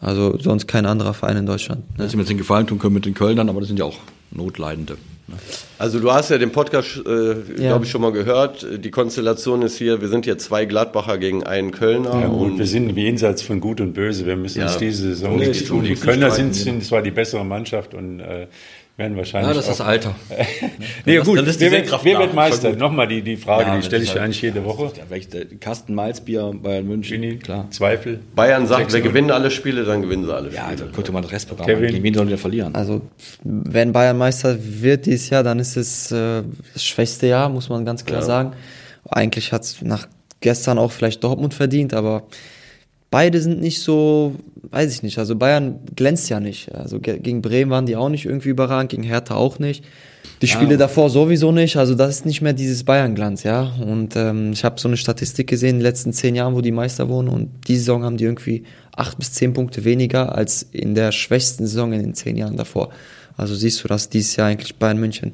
[0.00, 1.80] Also sonst kein anderer Verein in Deutschland.
[1.92, 1.98] Ne?
[1.98, 3.84] Wenn Sie mir jetzt den Gefallen tun können mit den Kölnern, aber das sind ja
[3.84, 3.98] auch
[4.30, 4.96] Notleidende.
[5.28, 5.36] Ne?
[5.78, 7.34] Also du hast ja den Podcast, äh, ja.
[7.68, 8.66] glaube ich, schon mal gehört.
[8.84, 12.20] Die Konstellation ist hier, wir sind hier zwei Gladbacher gegen einen Kölner.
[12.20, 14.26] Ja, und wir sind jenseits von Gut und Böse.
[14.26, 15.84] Wir müssen ja, uns diese Saison nicht tun.
[15.84, 18.46] Die Kölner sind, sind zwar die bessere Mannschaft und äh,
[18.98, 19.48] werden wahrscheinlich.
[19.48, 20.14] Ja, das ist das Alter.
[21.06, 22.74] nee, dann gut, ist wer, wer, wer wird Meister?
[22.74, 24.90] Nochmal die, die Frage, ja, die stelle ich halt, eigentlich jede Woche.
[25.32, 27.66] Der, Kasten Malzbier, Bayern München, Gini, klar.
[27.70, 28.20] Zweifel.
[28.34, 30.70] Bayern sagt, wir gewinnen alle Spiele, dann gewinnen sie alle Spiele.
[30.70, 31.92] Ja, dann guck mal das Restprogramm Kevin.
[31.92, 32.74] Gegen wen sollen wir verlieren?
[32.74, 33.02] Also,
[33.44, 36.42] wenn Bayern Meister wird dieses Jahr, dann ist es äh,
[36.72, 38.26] das schwächste Jahr, muss man ganz klar ja.
[38.26, 38.52] sagen.
[39.08, 40.08] Eigentlich hat es nach
[40.40, 42.24] gestern auch vielleicht Dortmund verdient, aber
[43.10, 44.34] beide sind nicht so,
[44.70, 45.18] weiß ich nicht.
[45.18, 46.74] Also Bayern glänzt ja nicht.
[46.74, 49.84] Also gegen Bremen waren die auch nicht irgendwie überragend, gegen Hertha auch nicht.
[50.40, 50.76] Die Spiele ja.
[50.76, 51.76] davor sowieso nicht.
[51.76, 53.72] Also das ist nicht mehr dieses Bayern-Glanz, ja.
[53.80, 56.70] Und ähm, ich habe so eine Statistik gesehen in den letzten zehn Jahren, wo die
[56.70, 57.28] Meister wurden.
[57.28, 61.66] Und die Saison haben die irgendwie acht bis zehn Punkte weniger als in der schwächsten
[61.66, 62.90] Saison in den zehn Jahren davor.
[63.36, 65.32] Also siehst du, dass dieses Jahr eigentlich Bayern München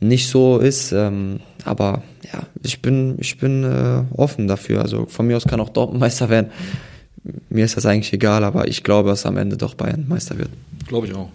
[0.00, 0.90] nicht so ist.
[0.90, 2.02] Ähm, aber
[2.32, 4.82] ja, ich bin, ich bin äh, offen dafür.
[4.82, 6.50] Also von mir aus kann auch Dortmund Meister werden
[7.48, 10.50] mir ist das eigentlich egal, aber ich glaube, dass am Ende doch Bayern Meister wird.
[10.86, 11.30] Glaube ich auch.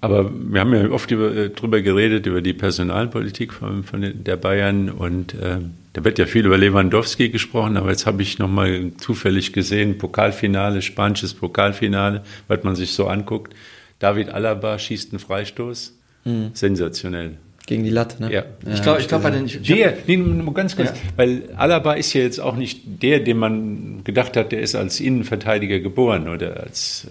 [0.00, 4.36] Aber wir haben ja oft über, äh, drüber geredet, über die Personalpolitik von, von der
[4.36, 5.60] Bayern und äh,
[5.94, 10.82] da wird ja viel über Lewandowski gesprochen, aber jetzt habe ich nochmal zufällig gesehen, Pokalfinale,
[10.82, 13.54] spanisches Pokalfinale, was man sich so anguckt.
[13.98, 15.94] David Alaba schießt einen Freistoß.
[16.24, 16.50] Mhm.
[16.52, 17.38] Sensationell.
[17.66, 18.30] Gegen die Latte, ne?
[18.30, 18.44] Ja.
[18.72, 19.42] Ich glaube, ich glaube.
[19.46, 20.96] Ich der, nee, nur ganz kurz, ja.
[21.16, 25.00] weil Alaba ist ja jetzt auch nicht der, den man gedacht hat, der ist als
[25.00, 27.06] Innenverteidiger geboren oder als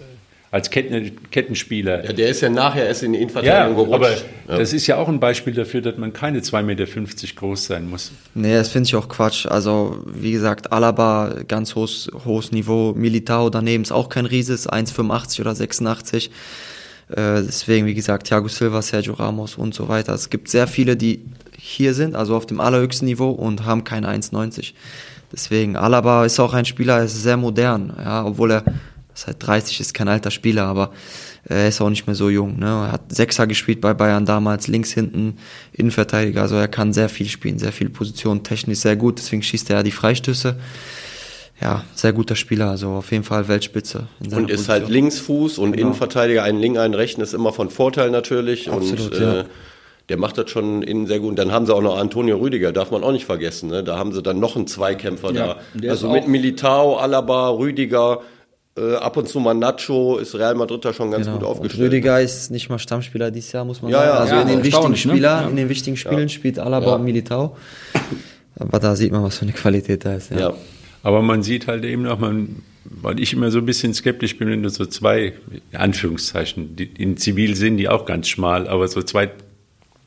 [0.54, 2.04] als Kettenspieler.
[2.04, 4.24] Ja, der ist ja nachher erst in die Innenverteidigung ja, gerutscht.
[4.46, 4.58] Aber ja.
[4.60, 6.84] das ist ja auch ein Beispiel dafür, dass man keine 2,50 Meter
[7.34, 8.12] groß sein muss.
[8.36, 9.46] Nee, das finde ich auch Quatsch.
[9.46, 12.92] Also, wie gesagt, Alaba, ganz hohes, hohes Niveau.
[12.94, 16.30] Militao daneben ist auch kein Rieses, 1,85 oder 86.
[17.08, 20.14] Äh, deswegen, wie gesagt, Thiago Silva, Sergio Ramos und so weiter.
[20.14, 21.24] Es gibt sehr viele, die
[21.58, 24.72] hier sind, also auf dem allerhöchsten Niveau und haben keine 1,90.
[25.32, 28.64] Deswegen, Alaba ist auch ein Spieler, er ist sehr modern, ja, obwohl er
[29.14, 30.92] seit 30 ist kein alter Spieler, aber
[31.44, 32.58] er ist auch nicht mehr so jung.
[32.58, 32.66] Ne?
[32.66, 35.36] Er hat Sechser gespielt bei Bayern damals, links hinten,
[35.72, 36.42] Innenverteidiger.
[36.42, 39.18] Also er kann sehr viel spielen, sehr viele Positionen, technisch sehr gut.
[39.18, 40.56] Deswegen schießt er ja die Freistöße.
[41.60, 44.08] Ja, sehr guter Spieler, also auf jeden Fall Weltspitze.
[44.20, 44.68] und ist halt Position.
[44.68, 45.88] halt Linksfuß und genau.
[45.88, 48.70] Innenverteidiger, ein Link, ein Rechten ist immer von Vorteil natürlich.
[48.70, 49.44] Absolut, und äh, ja.
[50.08, 51.30] der macht das schon innen sehr gut.
[51.30, 53.70] Und dann haben sie auch noch Antonio Rüdiger, darf man auch nicht vergessen.
[53.70, 53.84] Ne?
[53.84, 55.90] Da haben sie dann noch einen Zweikämpfer ja, da.
[55.90, 58.20] Also mit Militao, Alaba, Rüdiger,
[58.76, 61.38] äh, ab und zu mal Nacho ist Real Madrid da schon ganz genau.
[61.38, 61.80] gut aufgestellt.
[61.80, 64.10] Und Rüdiger ist nicht mal Stammspieler dieses Jahr, muss man ja, sagen.
[64.10, 65.50] Ja, also ja, in den wichtigen Spieler, ne?
[65.50, 67.56] in den wichtigen Spielen spielt Alaba und Militao.
[68.58, 70.30] Aber da sieht man, was für eine Qualität da ist.
[70.32, 70.52] Ja.
[71.04, 74.48] Aber man sieht halt eben auch, man, weil ich immer so ein bisschen skeptisch bin,
[74.48, 75.34] wenn du so zwei,
[75.72, 79.30] Anführungszeichen, die, in Zivil sind die auch ganz schmal, aber so zwei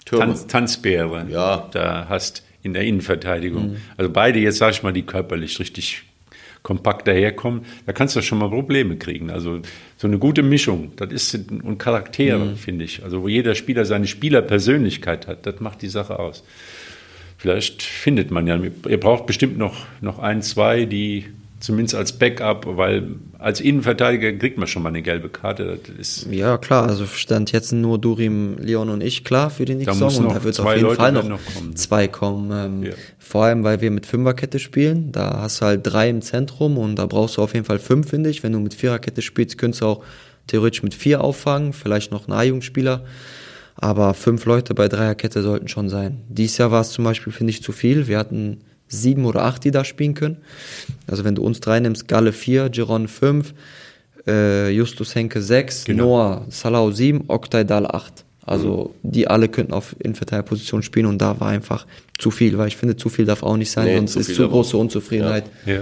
[0.06, 1.28] Tanz, Tanzbäre
[1.72, 3.72] da hast in der Innenverteidigung.
[3.72, 3.78] Mhm.
[3.96, 6.04] Also beide, jetzt sag ich mal, die körperlich richtig
[6.64, 9.30] kompakt daherkommen, da kannst du schon mal Probleme kriegen.
[9.30, 9.62] Also
[9.98, 12.56] so eine gute Mischung, das ist und Charaktere, mhm.
[12.58, 13.04] finde ich.
[13.04, 16.44] Also wo jeder Spieler seine Spielerpersönlichkeit hat, das macht die Sache aus.
[17.38, 18.60] Vielleicht findet man ja,
[18.90, 21.26] ihr braucht bestimmt noch, noch ein, zwei, die
[21.60, 25.80] zumindest als Backup, weil als Innenverteidiger kriegt man schon mal eine gelbe Karte.
[26.30, 30.26] ja, klar, also stand jetzt nur Durim, Leon und ich klar für den nächsten Song
[30.26, 31.76] und da wird auf jeden Leute Fall noch, noch kommen.
[31.76, 32.52] zwei kommen.
[32.52, 32.94] Ähm, ja.
[33.18, 36.96] Vor allem, weil wir mit Fünferkette spielen, da hast du halt drei im Zentrum und
[36.96, 38.44] da brauchst du auf jeden Fall fünf, finde ich.
[38.44, 40.04] Wenn du mit Viererkette spielst, könntest du auch
[40.48, 43.04] theoretisch mit vier auffangen, vielleicht noch ein A-Jugendspieler.
[43.80, 46.22] Aber fünf Leute bei Dreierkette sollten schon sein.
[46.30, 48.08] Dies Jahr war es zum Beispiel, finde ich, zu viel.
[48.08, 50.38] Wir hatten sieben oder acht, die da spielen können.
[51.06, 53.54] Also wenn du uns drei nimmst, Galle vier, Giron fünf,
[54.26, 56.06] äh, Justus Henke sechs, genau.
[56.06, 58.26] Noah Salau sieben, Oktay Dal acht.
[58.46, 59.12] Also mhm.
[59.12, 61.86] die alle könnten auf Innenverteidigerposition spielen und da war einfach
[62.18, 64.48] zu viel, weil ich finde, zu viel darf auch nicht sein, nee, sonst ist zu
[64.48, 65.44] große Unzufriedenheit.
[65.66, 65.74] Ja.
[65.74, 65.80] Ja.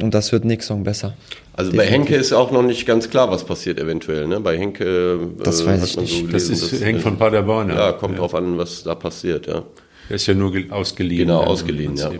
[0.00, 1.14] Und das wird nix Song besser.
[1.58, 1.90] Also Definitiv.
[1.90, 4.28] bei Henke ist auch noch nicht ganz klar, was passiert eventuell.
[4.28, 4.38] Ne?
[4.38, 6.20] Bei Henke äh, das weiß ich nicht.
[6.20, 7.76] So gelesen, das ist, hängt von Paderborn ab.
[7.76, 8.20] Ja, kommt ja.
[8.20, 9.48] drauf an, was da passiert.
[9.48, 9.64] Ja.
[10.08, 11.26] Er ist ja nur ausgeliehen.
[11.26, 12.12] Genau, ausgeliehen, ja.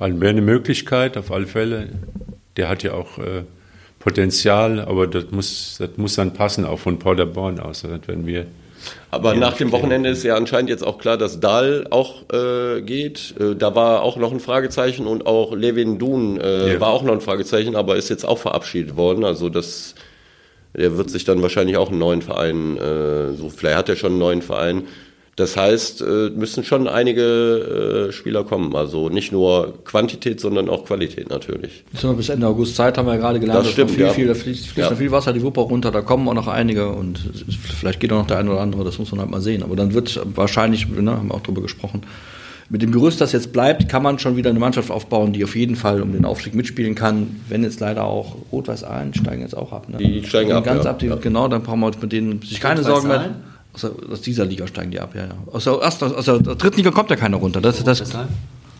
[0.00, 1.90] Also wäre eine Möglichkeit, auf alle Fälle.
[2.56, 3.44] Der hat ja auch äh,
[4.00, 7.82] Potenzial, aber das muss, das muss dann passen, auch von Paderborn aus.
[7.82, 8.46] Das werden wir
[9.10, 13.34] aber nach dem Wochenende ist ja anscheinend jetzt auch klar, dass Dahl auch äh, geht.
[13.38, 16.80] Äh, da war auch noch ein Fragezeichen und auch Levin Dun äh, ja.
[16.80, 19.24] war auch noch ein Fragezeichen, aber ist jetzt auch verabschiedet worden.
[19.24, 19.94] Also das,
[20.76, 24.12] der wird sich dann wahrscheinlich auch einen neuen Verein, äh, so vielleicht hat er schon
[24.12, 24.84] einen neuen Verein
[25.40, 28.76] das heißt, äh, müssen schon einige äh, Spieler kommen.
[28.76, 31.82] Also nicht nur Quantität, sondern auch Qualität natürlich.
[31.92, 33.64] Jetzt haben wir bis Ende August Zeit, haben wir ja gerade gelernt.
[33.64, 34.10] Das stimmt, viel, ja.
[34.10, 34.96] viel, da fließt, fließt ja.
[34.96, 37.18] viel Wasser die Wupper runter, da kommen auch noch einige und
[37.78, 39.62] vielleicht geht auch noch der eine oder andere, das muss man halt mal sehen.
[39.62, 42.02] Aber dann wird wahrscheinlich, ne, haben wir auch drüber gesprochen,
[42.68, 45.56] mit dem Gerüst, das jetzt bleibt, kann man schon wieder eine Mannschaft aufbauen, die auf
[45.56, 47.40] jeden Fall um den Aufstieg mitspielen kann.
[47.48, 49.88] Wenn jetzt leider auch Rot-Weiß Aalen steigen jetzt auch ab.
[49.88, 49.96] Ne?
[49.98, 50.62] Die steigen ab.
[50.64, 50.90] Ganz ja.
[50.90, 53.30] ab, die, genau, dann brauchen wir mit denen sich keine Sorgen mehr.
[53.72, 55.34] Aus, aus, dieser Liga steigen die ab, ja, ja.
[55.52, 57.60] Aus der, aus, aus der dritten Liga kommt ja keiner runter.
[57.60, 58.12] Das, das, das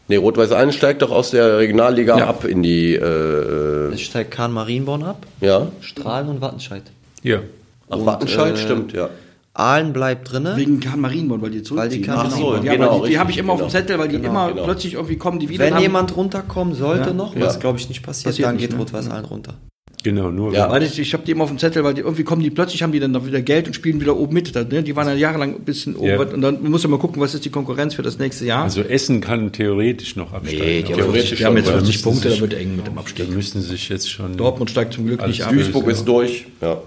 [0.09, 2.26] nee, Rot-Weiß 1 steigt doch aus der Regionalliga ja.
[2.26, 2.95] ab in die.
[2.95, 5.26] Äh, es steigt Kahn Marienborn ab.
[5.41, 5.68] Ja.
[5.80, 6.82] Strahlen und Wattenscheid.
[7.22, 7.41] Ja.
[7.88, 9.11] Ach, und, Wattenscheid, äh, stimmt, ja.
[9.53, 10.49] Aalen bleibt drin.
[10.55, 12.07] Wegen Kahn Marienborn, weil die zurückziehen.
[12.07, 13.64] Weil die Ach so, die, genau, die, die habe ich immer genau.
[13.64, 14.64] auf dem Zettel, weil die genau, immer genau.
[14.64, 15.64] plötzlich irgendwie kommen, die wieder.
[15.64, 15.82] Wenn haben.
[15.82, 17.14] jemand runterkommen sollte ja.
[17.14, 18.78] noch, was glaube ich nicht passiert, passiert dann geht ne?
[18.78, 19.55] Rot-Weiß Aalen runter.
[20.03, 20.55] Genau, nur.
[20.55, 22.51] Ja, weil ich, ich habe die immer auf dem Zettel, weil die irgendwie kommen die
[22.51, 24.55] plötzlich haben die dann wieder Geld und spielen wieder oben mit.
[24.55, 24.82] Ne?
[24.82, 26.09] Die waren ja jahrelang ein bisschen oben.
[26.09, 26.20] Ja.
[26.20, 28.64] Und dann muss man mal gucken, was ist die Konkurrenz für das nächste Jahr.
[28.64, 30.64] Also Essen kann theoretisch noch absteigen.
[30.64, 33.28] Nee, theoretisch wir haben jetzt 50 Punkte, da wird eng mit dem Abstieg.
[33.28, 34.36] Da müssen sich jetzt schon.
[34.36, 35.53] Dortmund steigt zum Glück nicht ab.
[35.53, 36.46] Duisburg ist durch.
[36.61, 36.74] Ja.
[36.74, 36.80] ja.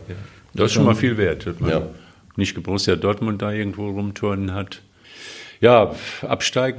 [0.55, 1.47] Das ist schon mal viel wert.
[1.59, 1.88] Man ja.
[2.36, 4.82] Nicht Borussia Dortmund da irgendwo rumturnen hat.
[5.61, 6.76] Ja, Absteig,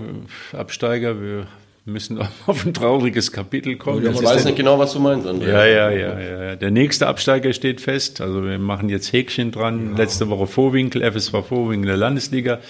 [0.53, 1.47] Absteiger, wir
[1.85, 4.07] müssen auf ein trauriges Kapitel kommen.
[4.07, 5.49] Ich weiß nicht genau, was du meinst, André.
[5.49, 6.57] Ja, ja, ja, ja.
[6.57, 8.21] Der nächste Absteiger steht fest.
[8.21, 9.91] Also wir machen jetzt Häkchen dran.
[9.93, 9.99] Ja.
[9.99, 12.61] Letzte Woche Vorwinkel, FSV Vorwinkel der Landesliga.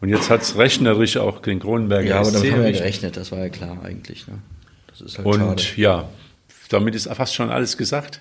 [0.00, 3.30] Und jetzt hat's rechnerisch auch den Kronenberger Ja, aber damit haben wir ja gerechnet, das
[3.30, 4.26] war ja klar eigentlich.
[4.26, 4.38] Ne?
[4.88, 5.80] Das ist halt Und schade.
[5.80, 6.08] ja,
[6.70, 8.20] damit ist fast schon alles gesagt.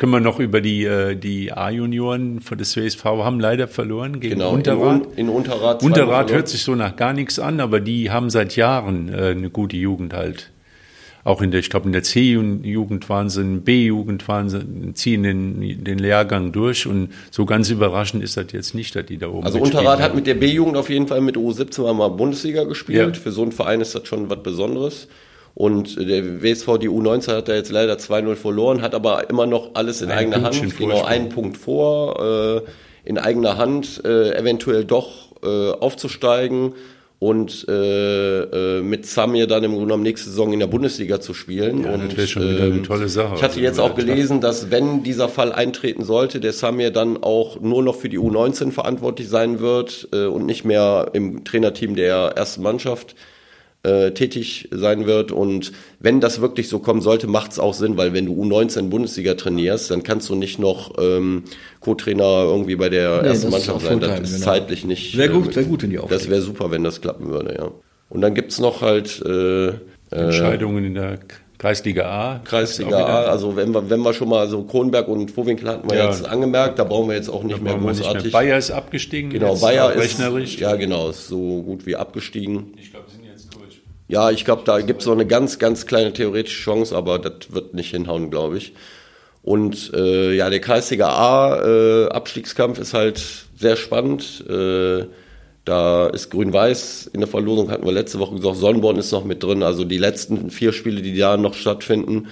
[0.00, 4.36] Können wir noch über die, äh, die A-Junioren von des WSV haben leider verloren gegen
[4.36, 5.02] genau, Unterrad.
[5.16, 5.82] In, in Unterrad.
[5.82, 9.50] Unterrad hört sich so nach gar nichts an, aber die haben seit Jahren äh, eine
[9.50, 10.52] gute Jugend halt.
[11.22, 15.22] Auch in der, ich glaube, in der C-Jugend waren sie, in B-Jugend waren sie, ziehen
[15.22, 19.28] den, den Lehrgang durch und so ganz überraschend ist das jetzt nicht, dass die da
[19.28, 23.16] oben Also Unterrad hat mit der B-Jugend auf jeden Fall mit U17 mal Bundesliga gespielt.
[23.16, 23.22] Ja.
[23.22, 25.08] Für so einen Verein ist das schon was Besonderes.
[25.54, 29.70] Und der WSV, die U19 hat da jetzt leider 2-0 verloren, hat aber immer noch
[29.74, 34.84] alles in Ein eigener Hand, genau einen Punkt vor, äh, in eigener Hand äh, eventuell
[34.84, 36.74] doch äh, aufzusteigen
[37.20, 41.34] und äh, äh, mit Samir dann im Grunde genommen nächste Saison in der Bundesliga zu
[41.34, 41.84] spielen.
[41.84, 43.34] Ja, und, das wäre schon wieder eine ähm, tolle Sache.
[43.34, 47.22] Ich hatte also, jetzt auch gelesen, dass wenn dieser Fall eintreten sollte, der Samir dann
[47.22, 51.94] auch nur noch für die U19 verantwortlich sein wird äh, und nicht mehr im Trainerteam
[51.94, 53.14] der ersten Mannschaft
[53.82, 55.32] äh, tätig sein wird.
[55.32, 58.88] Und wenn das wirklich so kommen sollte, macht es auch Sinn, weil wenn du U19
[58.90, 61.44] Bundesliga trainierst, dann kannst du nicht noch ähm,
[61.80, 64.00] Co-Trainer irgendwie bei der nee, ersten Mannschaft sein.
[64.00, 64.44] Das ist genau.
[64.44, 65.14] zeitlich nicht.
[65.14, 66.14] Sehr gut, äh, sehr gut in die Aufgabe.
[66.14, 67.70] Das wäre super, wenn das klappen würde, ja.
[68.10, 69.74] Und dann gibt's noch halt äh, äh
[70.10, 71.20] Entscheidungen in der
[71.60, 72.38] Kreisliga A.
[72.38, 75.98] Kreisliga A, also wenn wir, wenn wir schon mal so Kronberg und Vorwinkel hatten wir
[75.98, 76.06] ja.
[76.06, 78.24] jetzt angemerkt, da brauchen wir jetzt auch nicht mehr großartig.
[78.24, 78.42] Nicht mehr.
[78.42, 79.30] Bayer ist abgestiegen.
[79.30, 80.18] Genau, Bayer ist,
[80.58, 82.72] ja genau, ist so gut wie abgestiegen.
[82.78, 83.09] Ich glaube,
[84.10, 87.52] ja, ich glaube, da gibt es so eine ganz, ganz kleine theoretische Chance, aber das
[87.52, 88.72] wird nicht hinhauen, glaube ich.
[89.42, 93.22] Und äh, ja, der Kreisliga A äh, Abstiegskampf ist halt
[93.56, 94.44] sehr spannend.
[94.48, 95.06] Äh,
[95.64, 99.44] da ist Grün-Weiß in der Verlosung, hatten wir letzte Woche gesagt, Sonnenborn ist noch mit
[99.44, 99.62] drin.
[99.62, 102.26] Also die letzten vier Spiele, die da noch stattfinden,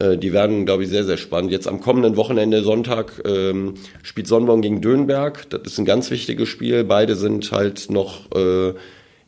[0.00, 1.52] äh, die werden, glaube ich, sehr, sehr spannend.
[1.52, 5.48] Jetzt am kommenden Wochenende, Sonntag, ähm, spielt Sonnenborn gegen Dönberg.
[5.50, 6.82] Das ist ein ganz wichtiges Spiel.
[6.82, 8.74] Beide sind halt noch äh,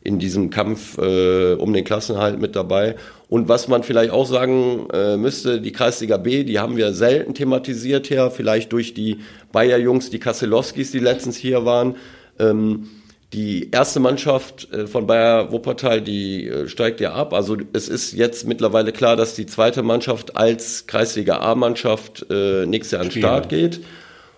[0.07, 2.95] in diesem Kampf äh, um den Klassenhalt mit dabei.
[3.27, 7.33] Und was man vielleicht auch sagen äh, müsste, die Kreisliga B, die haben wir selten
[7.33, 9.17] thematisiert hier, vielleicht durch die
[9.51, 11.97] Bayer-Jungs, die Kasselowskis, die letztens hier waren.
[12.39, 12.87] Ähm,
[13.33, 17.33] die erste Mannschaft äh, von Bayer Wuppertal, die äh, steigt ja ab.
[17.33, 22.91] Also es ist jetzt mittlerweile klar, dass die zweite Mannschaft als Kreisliga A-Mannschaft äh, nächstes
[22.91, 23.81] Jahr an den Start geht.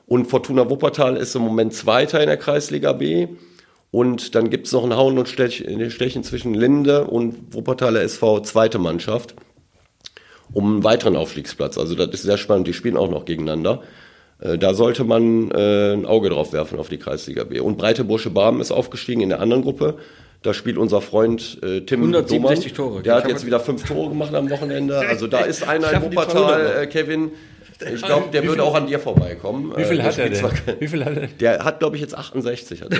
[0.08, 3.28] Und Fortuna Wuppertal ist im Moment Zweiter in der Kreisliga B.
[3.92, 9.36] Und dann gibt's noch ein Hauen und Stechen zwischen Linde und Wuppertaler SV, zweite Mannschaft,
[10.54, 11.78] um einen weiteren Aufstiegsplatz.
[11.78, 13.82] Also das ist sehr spannend, die spielen auch noch gegeneinander.
[14.40, 17.60] Äh, da sollte man äh, ein Auge drauf werfen auf die Kreisliga B.
[17.60, 19.98] Und Breite Bursche Barmen ist aufgestiegen in der anderen Gruppe.
[20.44, 22.92] Da spielt unser Freund äh, Tim 167 Domann.
[22.92, 23.04] Tore.
[23.04, 25.02] Der hat jetzt wieder fünf Tore gemacht am Wochenende.
[25.10, 27.32] Also da ist einer in Wuppertal, äh, Kevin,
[27.94, 29.74] ich glaube, der würde auch an dir vorbeikommen.
[29.76, 30.52] Wie viel äh, hat er denn?
[30.80, 31.28] Wie viel hat er?
[31.28, 32.82] Der hat, glaube ich, jetzt 68.
[32.84, 33.00] Hat er.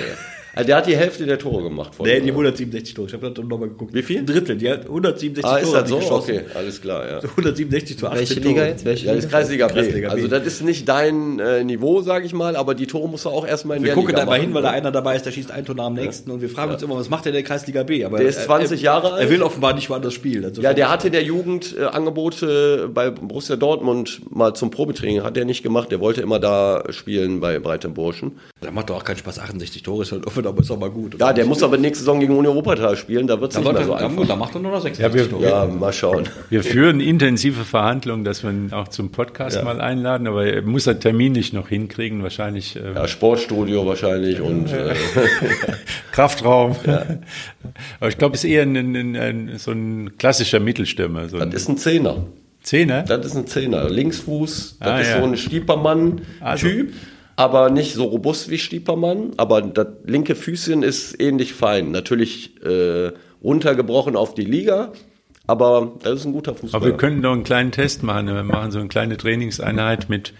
[0.60, 1.94] Also der hat die Hälfte der Tore gemacht.
[1.94, 3.08] Von, nee, die 167 Tore.
[3.08, 3.94] Ich habe da nochmal geguckt.
[3.94, 4.18] Wie viel?
[4.18, 4.56] Ein Drittel.
[4.56, 5.96] Die hat 167 ah, Tore ist das so?
[5.96, 6.36] Geschossen.
[6.36, 7.18] Okay, alles klar, ja.
[7.18, 8.84] 167 zu 18 Welche Liga jetzt?
[8.84, 9.72] Welche ja, das ist Kreisliga B.
[9.72, 10.14] Kreisliga B.
[10.14, 13.30] Also das ist nicht dein äh, Niveau, sage ich mal, aber die Tore musst du
[13.30, 15.16] auch erstmal in wir der Liga Wir gucken da mal hin, weil da einer dabei
[15.16, 16.34] ist, der schießt ein Tor nach dem nächsten ja.
[16.34, 18.04] und wir fragen uns immer, was macht der in der Kreisliga B?
[18.04, 19.22] Aber der ist 20 Jahre alt.
[19.22, 20.44] Er will offenbar nicht woanders spielen.
[20.44, 25.22] Also ja, der hatte in der Jugend äh, Angebote bei Borussia Dortmund mal zum Probetraining,
[25.22, 25.90] hat der nicht gemacht.
[25.90, 28.32] Der wollte immer da spielen bei Breitem Burschen.
[28.60, 29.38] Da macht doch auch keinen Spaß.
[29.38, 31.18] 68 Tore ist halt offen, aber ist auch mal gut.
[31.18, 33.84] Ja, der muss aber nächste Saison gegen Uni Europatal spielen, da wird es nicht mehr
[33.84, 34.26] so einfach.
[34.26, 36.28] Da macht er nur noch 60 ja, wir, ja, mal schauen.
[36.48, 39.64] Wir führen intensive Verhandlungen, dass wir ihn auch zum Podcast ja.
[39.64, 42.76] mal einladen, aber er muss er terminlich noch hinkriegen, wahrscheinlich.
[42.76, 44.94] Ähm, ja, Sportstudio wahrscheinlich und äh,
[46.12, 46.76] Kraftraum.
[46.86, 47.04] Ja.
[47.98, 51.28] Aber ich glaube, es ist eher ein, ein, ein, so ein klassischer Mittelstürmer.
[51.28, 52.26] So das ist ein Zehner.
[52.62, 53.02] Zehner?
[53.02, 53.88] Das ist ein Zehner.
[53.88, 56.26] Linksfuß, das ah, ist so ein Stiepermann-Typ.
[56.40, 56.68] Also
[57.36, 59.32] aber nicht so robust wie Stiepermann.
[59.36, 61.90] Aber das linke Füßchen ist ähnlich fein.
[61.90, 63.12] Natürlich äh,
[63.42, 64.92] runtergebrochen auf die Liga,
[65.46, 66.82] aber das ist ein guter Fußballer.
[66.82, 68.26] Aber wir können doch einen kleinen Test machen.
[68.26, 70.32] Wir machen so eine kleine Trainingseinheit mit,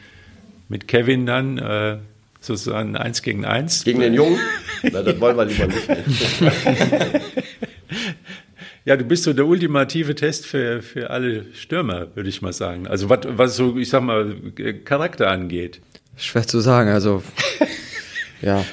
[0.69, 1.59] mit Kevin dann.
[1.59, 1.99] Äh,
[2.43, 3.85] sozusagen eins gegen eins.
[3.85, 4.39] Gegen den Jungen?
[4.83, 5.89] Na, das wollen wir lieber nicht.
[8.87, 12.87] Ja, du bist so der ultimative Test für, für alle Stürmer, würde ich mal sagen.
[12.87, 14.35] Also was, was so, ich sag mal,
[14.85, 15.81] Charakter angeht.
[16.21, 17.23] Schwer zu sagen, also
[18.43, 18.65] ja.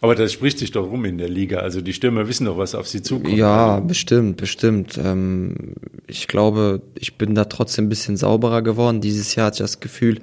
[0.00, 1.58] Aber das spricht sich doch rum in der Liga.
[1.58, 3.36] Also die Stürmer wissen doch, was auf sie zukommt.
[3.36, 4.98] Ja, bestimmt, bestimmt.
[5.02, 5.74] Ähm,
[6.06, 9.00] ich glaube, ich bin da trotzdem ein bisschen sauberer geworden.
[9.00, 10.20] Dieses Jahr hatte ich das Gefühl,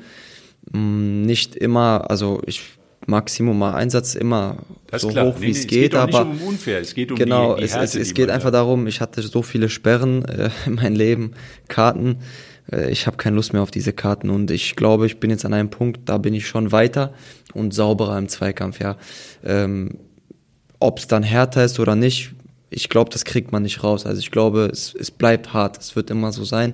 [0.72, 2.62] mh, mm, nicht immer, also ich
[3.08, 4.58] Maximum Einsatz immer
[4.88, 5.26] Das so klar.
[5.26, 7.60] hoch wie Nee, es geht, auch aber nicht um unfair, es geht um genau, die,
[7.62, 10.26] die es, Härte, es, es die geht einfach da- darum, ich hatte so viele Sperren
[10.26, 11.32] äh, in meinem Leben,
[11.68, 12.18] Karten,
[12.72, 15.54] ich habe keine Lust mehr auf diese Karten und ich glaube, ich bin jetzt an
[15.54, 17.14] einem Punkt, da bin ich schon weiter
[17.54, 18.98] und sauberer im Zweikampf, ja.
[19.44, 20.00] Ähm,
[20.80, 22.34] Ob es dann härter ist oder nicht,
[22.70, 24.06] ich glaube, das kriegt man nicht raus.
[24.06, 26.74] Also ich glaube, es, es bleibt hart, es wird immer so sein.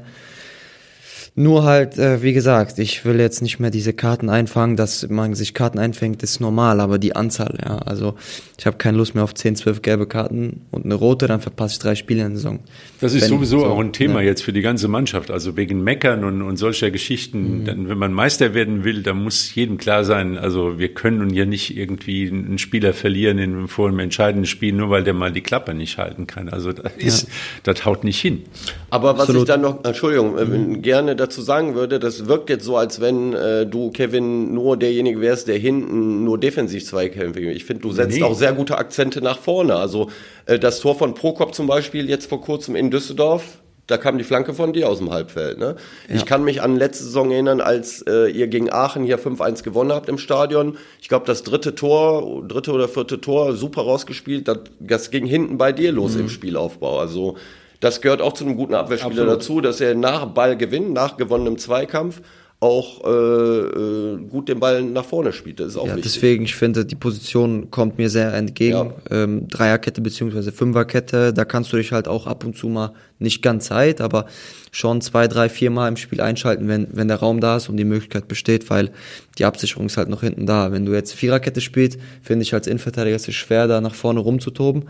[1.33, 5.33] Nur halt, äh, wie gesagt, ich will jetzt nicht mehr diese Karten einfangen, dass man
[5.33, 7.77] sich Karten einfängt, ist normal, aber die Anzahl, ja.
[7.77, 8.15] Also
[8.57, 11.75] ich habe keine Lust mehr auf 10, 12 gelbe Karten und eine rote, dann verpasse
[11.75, 12.59] ich drei Spiele in der Saison.
[12.99, 14.25] Das ist Wenn- sowieso so, auch ein Thema ne?
[14.25, 15.31] jetzt für die ganze Mannschaft.
[15.31, 17.63] Also wegen Meckern und, und solcher Geschichten.
[17.63, 21.29] Dann, wenn man Meister werden will, dann muss jedem klar sein, also wir können nun
[21.29, 25.31] ja nicht irgendwie einen Spieler verlieren in, vor einem entscheidenden Spiel, nur weil der mal
[25.31, 26.49] die Klappe nicht halten kann.
[26.49, 27.27] Also das, ist,
[27.63, 28.41] das haut nicht hin.
[28.89, 29.43] Aber was Absolut.
[29.43, 33.33] ich dann noch, Entschuldigung, äh, gerne dazu sagen würde, das wirkt jetzt so, als wenn
[33.33, 37.39] äh, du, Kevin, nur derjenige wärst, der hinten nur defensiv Zweikämpfe.
[37.41, 38.23] Ich finde, du setzt Nee.
[38.23, 39.75] auch sehr gute Akzente nach vorne.
[39.75, 40.09] Also
[40.47, 44.23] äh, das Tor von Prokop zum Beispiel jetzt vor kurzem in Düsseldorf, da kam die
[44.23, 45.57] Flanke von dir aus dem Halbfeld.
[45.59, 45.75] Ne?
[46.07, 49.91] Ich kann mich an letzte Saison erinnern, als äh, ihr gegen Aachen hier 5-1 gewonnen
[49.91, 50.77] habt im Stadion.
[51.01, 54.47] Ich glaube, das dritte Tor, dritte oder vierte Tor, super rausgespielt.
[54.47, 56.99] Das, das ging hinten bei dir los im Spielaufbau.
[56.99, 57.35] Also
[57.81, 59.41] das gehört auch zu einem guten Abwehrspieler Absolut.
[59.41, 62.21] dazu, dass er nach Ballgewinn, nach gewonnenem Zweikampf
[62.61, 65.59] auch äh, äh, gut den Ball nach vorne spielt.
[65.59, 66.13] Das ist auch Ja, wichtig.
[66.13, 68.93] deswegen, ich finde, die Position kommt mir sehr entgegen.
[69.09, 73.41] Ähm, Dreierkette beziehungsweise Fünferkette, da kannst du dich halt auch ab und zu mal nicht
[73.41, 74.27] ganz Zeit, aber
[74.71, 77.77] schon zwei, drei, vier Mal im Spiel einschalten, wenn, wenn der Raum da ist und
[77.77, 78.91] die Möglichkeit besteht, weil
[79.39, 80.71] die Absicherung ist halt noch hinten da.
[80.71, 84.19] Wenn du jetzt Viererkette spielst, finde ich als Innenverteidiger ist es schwer, da nach vorne
[84.19, 84.83] rumzutoben.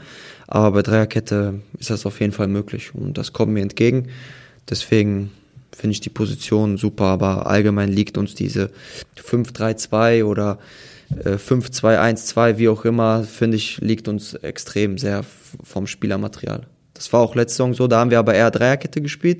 [0.45, 4.09] Aber bei Dreierkette ist das auf jeden Fall möglich und das kommt mir entgegen.
[4.69, 5.31] Deswegen
[5.81, 8.69] finde ich die Position super, aber allgemein liegt uns diese
[9.19, 10.59] 5-3-2 oder
[11.25, 15.25] äh, 5-2-1-2, wie auch immer, finde ich, liegt uns extrem sehr
[15.63, 16.67] vom Spielermaterial.
[16.93, 19.39] Das war auch letzte Saison so, da haben wir aber eher Dreierkette gespielt,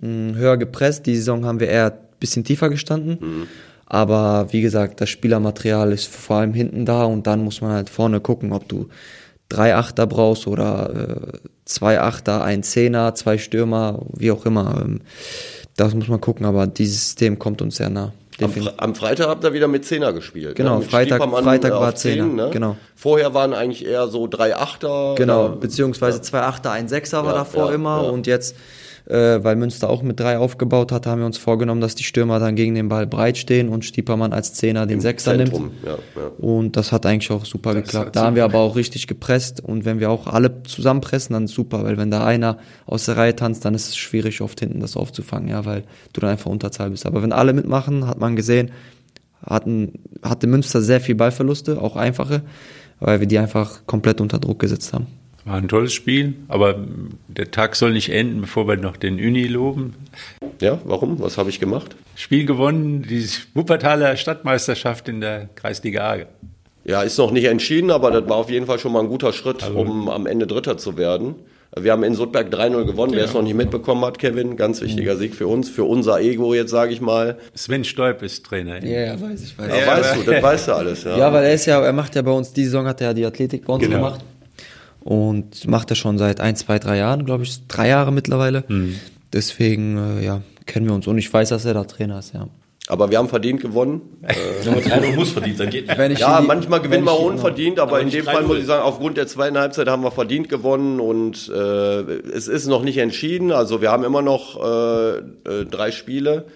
[0.00, 1.04] mh, höher gepresst.
[1.04, 3.18] Die Saison haben wir eher ein bisschen tiefer gestanden.
[3.84, 7.90] Aber wie gesagt, das Spielermaterial ist vor allem hinten da und dann muss man halt
[7.90, 8.88] vorne gucken, ob du
[9.52, 10.90] drei Achter brauchst oder
[11.34, 14.80] äh, zwei Achter, ein Zehner, zwei Stürmer, wie auch immer.
[14.84, 15.00] Ähm,
[15.76, 18.12] das muss man gucken, aber dieses System kommt uns sehr nah.
[18.40, 18.50] Am.
[18.50, 20.56] Fre am Freitag habt ihr wieder mit Zehner gespielt.
[20.56, 20.84] Genau, ne?
[20.84, 22.76] Freitag- Stiepermann, Freitag war Zehner, genau.
[22.96, 25.14] Vorher waren eigentlich eher so drei Achter.
[25.16, 28.08] Genau, oder- beziehungsweise zwei Achter, ein Sechser war Ja, davor ja, immer ja.
[28.10, 28.56] und jetzt,
[29.06, 32.38] äh, weil Münster auch mit drei aufgebaut hat, haben wir uns vorgenommen, dass die Stürmer
[32.38, 35.62] dann gegen den Ball breit stehen und Stiepermann als Zehner den Sechser Zentrum.
[35.64, 35.84] nimmt.
[35.84, 36.28] Ja, ja.
[36.38, 38.06] Und das hat eigentlich auch super geklappt.
[38.08, 41.34] hat Da haben wir super- aber auch richtig gepresst und wenn wir auch alle zusammenpressen,
[41.34, 44.40] dann ist super, weil wenn da einer aus der Reihe tanzt, dann ist es schwierig,
[44.40, 47.04] oft hinten das aufzufangen, ja, weil du dann einfach Unterzahl bist.
[47.06, 48.70] Aber wenn alle mitmachen, hat man gesehen,
[49.44, 52.42] hatten, hatte Münster sehr viel Ballverluste, auch einfache,
[53.00, 55.06] weil wir die einfach komplett unter Druck gesetzt haben.
[55.44, 56.76] War ein tolles Spiel, aber
[57.28, 59.94] der Tag soll nicht enden, bevor wir noch den Uni loben.
[60.60, 61.18] ja, warum?
[61.20, 61.96] Was habe ich gemacht?
[62.14, 66.16] Spiel gewonnen, die Wuppertaler Stadtmeisterschaft in der Kreisliga A.
[66.84, 69.32] Ja, ist noch nicht entschieden, aber das war auf jeden Fall schon mal ein guter
[69.32, 71.34] Schritt, Also um am Ende Dritter zu werden.
[71.76, 73.12] Wir haben in Sudberg 3-0 gewonnen.
[73.14, 76.52] Wer es noch nicht mitbekommen hat, Kevin, ganz wichtiger Sieg für uns, für unser Ego
[76.54, 77.38] jetzt, sage ich mal.
[77.54, 78.84] Sven Stolp ist Trainer.
[78.84, 81.04] ja, weiß ich, weiß Ja, weißt du, das weißt du alles.
[81.04, 81.16] Ja.
[81.16, 83.14] Ja, weil er ist ja, er macht ja bei uns, die Saison hat er ja
[83.14, 83.96] die Athletik bei uns Genau.
[83.96, 84.20] gemacht.
[85.04, 88.64] Und macht er schon seit ein, zwei, drei Jahren, glaube ich, drei Jahre mittlerweile.
[89.32, 91.06] Deswegen, äh, ja, kennen wir uns.
[91.06, 92.48] Und ich weiß, dass er da Trainer ist, ja.
[92.88, 94.00] Aber wir haben verdient gewonnen.
[94.64, 95.70] Drei muss verdient sein.
[95.70, 95.96] Geht nicht.
[95.98, 98.46] Wenn ich Ja, die- manchmal gewinnen wir unverdient, aber, Aber in dem Fall 3-0.
[98.46, 102.00] muss ich sagen, aufgrund der zweiten Halbzeit haben wir verdient gewonnen und äh,
[102.34, 103.52] es ist noch nicht entschieden.
[103.52, 105.22] Also wir haben immer noch äh, äh,
[105.70, 106.50] drei Spiele, äh,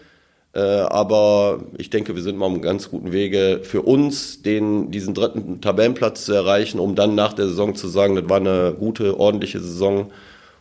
[0.60, 5.12] aber ich denke, wir sind mal auf einem ganz guten Wege für uns, den diesen
[5.14, 9.18] dritten Tabellenplatz zu erreichen, um dann nach der Saison zu sagen, das war eine gute,
[9.18, 10.10] ordentliche Saison.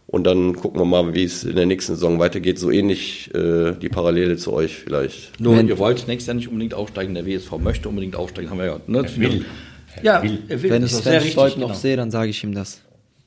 [0.07, 2.59] Und dann gucken wir mal, wie es in der nächsten Saison weitergeht.
[2.59, 5.39] So ähnlich äh, die Parallele zu euch vielleicht.
[5.39, 7.15] Nur, Wenn- ihr wollt nächstes Jahr nicht unbedingt aufsteigen.
[7.15, 8.79] Der WSV möchte unbedingt aufsteigen, haben wir ja.
[8.85, 8.99] Ne?
[8.99, 9.45] Er will.
[10.03, 10.69] Ja, er will.
[10.69, 11.79] Wenn das ich Sven sehr richtig, Stolp noch genau.
[11.79, 12.81] sehe, dann sage ich ihm das.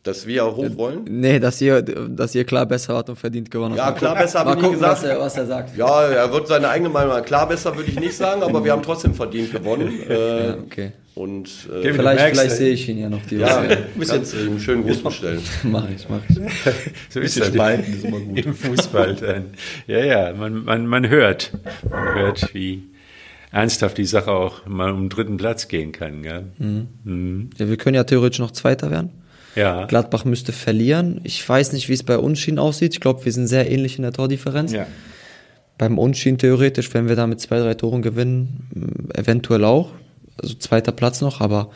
[0.05, 1.01] Dass wir hoch wollen?
[1.09, 3.99] Nee, dass ihr, dass ihr klar besser wart und verdient gewonnen Ja, habt.
[3.99, 5.03] klar, besser habe Mal ich nie gucken, gesagt.
[5.03, 5.77] was er, was er sagt.
[5.77, 7.25] Ja, er wird seine eigene Meinung haben.
[7.25, 9.93] Klar, besser würde ich nicht sagen, aber wir haben trotzdem verdient gewonnen.
[10.09, 10.93] Äh, Ja, okay.
[11.17, 11.49] und
[11.83, 13.79] äh, Vielleicht, vielleicht äh, sehe ich ihn ja noch die ja, Woche.
[14.09, 15.43] kannst du ihm einen schönen Gruß bestellen.
[15.65, 16.37] Mach ich, mach ich.
[17.11, 18.39] So ist Bisschen das spalten ist immer gut.
[18.47, 19.15] im Fußball.
[19.17, 19.45] Dann.
[19.89, 21.51] Ja, ja, man, man, man hört,
[21.91, 22.85] man hört, wie
[23.51, 26.23] ernsthaft die Sache auch mal um den dritten Platz gehen kann.
[26.23, 26.45] Gell?
[26.59, 27.51] Mhm.
[27.59, 29.11] Ja, wir können ja theoretisch noch Zweiter werden.
[29.57, 29.87] Ja.
[29.87, 31.21] Gladbach müsste verlieren.
[31.25, 32.93] Ich weiß nicht, wie es bei Unschieden aussieht.
[32.95, 34.73] Ich glaube, wir sind sehr ähnlich in der Tordifferenz.
[34.73, 34.87] ja.
[35.79, 39.91] Beim Unschieden theoretisch, wenn wir da mit zwei, drei Toren gewinnen, eventuell auch.
[40.43, 41.71] also zweiter Platz noch, aber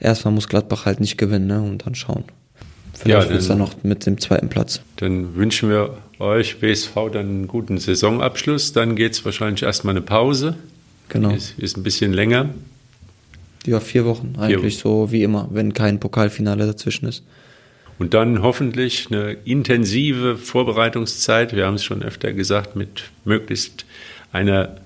[0.00, 1.60] erstmal muss Gladbach halt nicht gewinnen ne?
[1.62, 2.24] und dann schauen.
[2.94, 4.80] Vielleicht Ja, wird's dann- dann noch mit dem zweiten Platz.
[4.96, 8.72] Dann wünschen wir euch BSV dann einen guten Saisonabschluss.
[8.72, 10.56] Dann geht es wahrscheinlich erstmal eine Pause.
[11.10, 11.30] Genau.
[11.30, 12.50] Ist, ist ein bisschen länger.
[13.66, 17.24] Ja, vier Wochen eigentlich so wie immer, wenn kein Pokalfinale dazwischen ist.
[17.98, 21.54] Und dann hoffentlich eine intensive Vorbereitungszeit.
[21.54, 23.84] Wir haben es schon öfter gesagt, mit möglichst
[24.32, 24.76] einer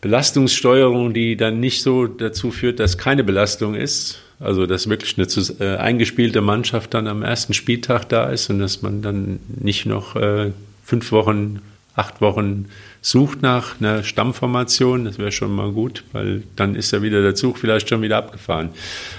[0.00, 4.20] Belastungssteuerung, die dann nicht so dazu führt, dass keine Belastung ist.
[4.38, 5.26] Also dass wirklich eine
[5.60, 10.14] äh, eingespielte Mannschaft dann am ersten Spieltag da ist und dass man dann nicht noch
[10.14, 10.52] äh,
[10.84, 11.60] fünf Wochen,
[11.94, 12.66] acht Wochen
[13.06, 15.04] sucht nach einer Stammformation.
[15.04, 18.16] Das wäre schon mal gut, weil dann ist ja wieder der Zug vielleicht schon wieder
[18.16, 18.70] abgefahren.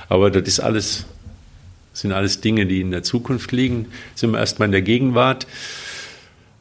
[0.10, 1.06] Aber das ist alles
[1.94, 3.88] sind alles Dinge, die in der Zukunft liegen.
[4.14, 5.48] Sind wir erstmal in der Gegenwart.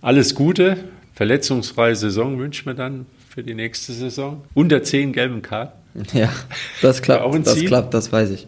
[0.00, 0.78] Alles Gute,
[1.14, 4.44] verletzungsfreie Saison wünschen wir dann für die nächste Saison.
[4.54, 5.72] Unter zehn gelben Karten.
[6.12, 6.32] Ja,
[6.80, 8.46] das klappt, Auch ein das klappt, das weiß ich.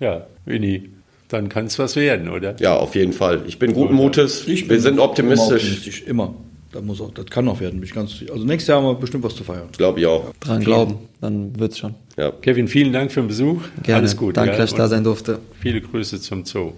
[0.00, 0.88] Ja, Winnie,
[1.28, 2.56] dann kann es was werden, oder?
[2.60, 3.42] Ja, auf jeden Fall.
[3.46, 4.48] Ich bin guten Mutes.
[4.48, 5.62] Ich Wir bin sind Immer optimistisch.
[5.64, 6.34] optimistisch, immer.
[6.72, 8.94] Das, muss auch, das kann noch werden, bin ich ganz Also nächstes Jahr haben wir
[8.94, 9.68] bestimmt was zu feiern.
[9.76, 10.32] Glaube ich auch.
[10.38, 11.96] Dran glauben, dann wird's schon.
[12.16, 12.30] Ja.
[12.30, 13.62] Kevin, vielen Dank für den Besuch.
[13.82, 14.00] Gerne.
[14.00, 14.36] Alles gut.
[14.36, 15.40] Danke, dass ich da sein durfte.
[15.60, 16.72] Viele Grüße zum Zoo.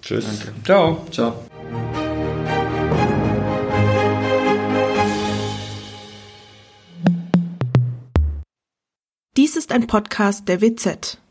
[0.00, 0.26] Tschüss.
[0.64, 1.04] Ciao.
[1.10, 1.34] Ciao.
[9.36, 11.21] Dies ist ein Podcast der WZ.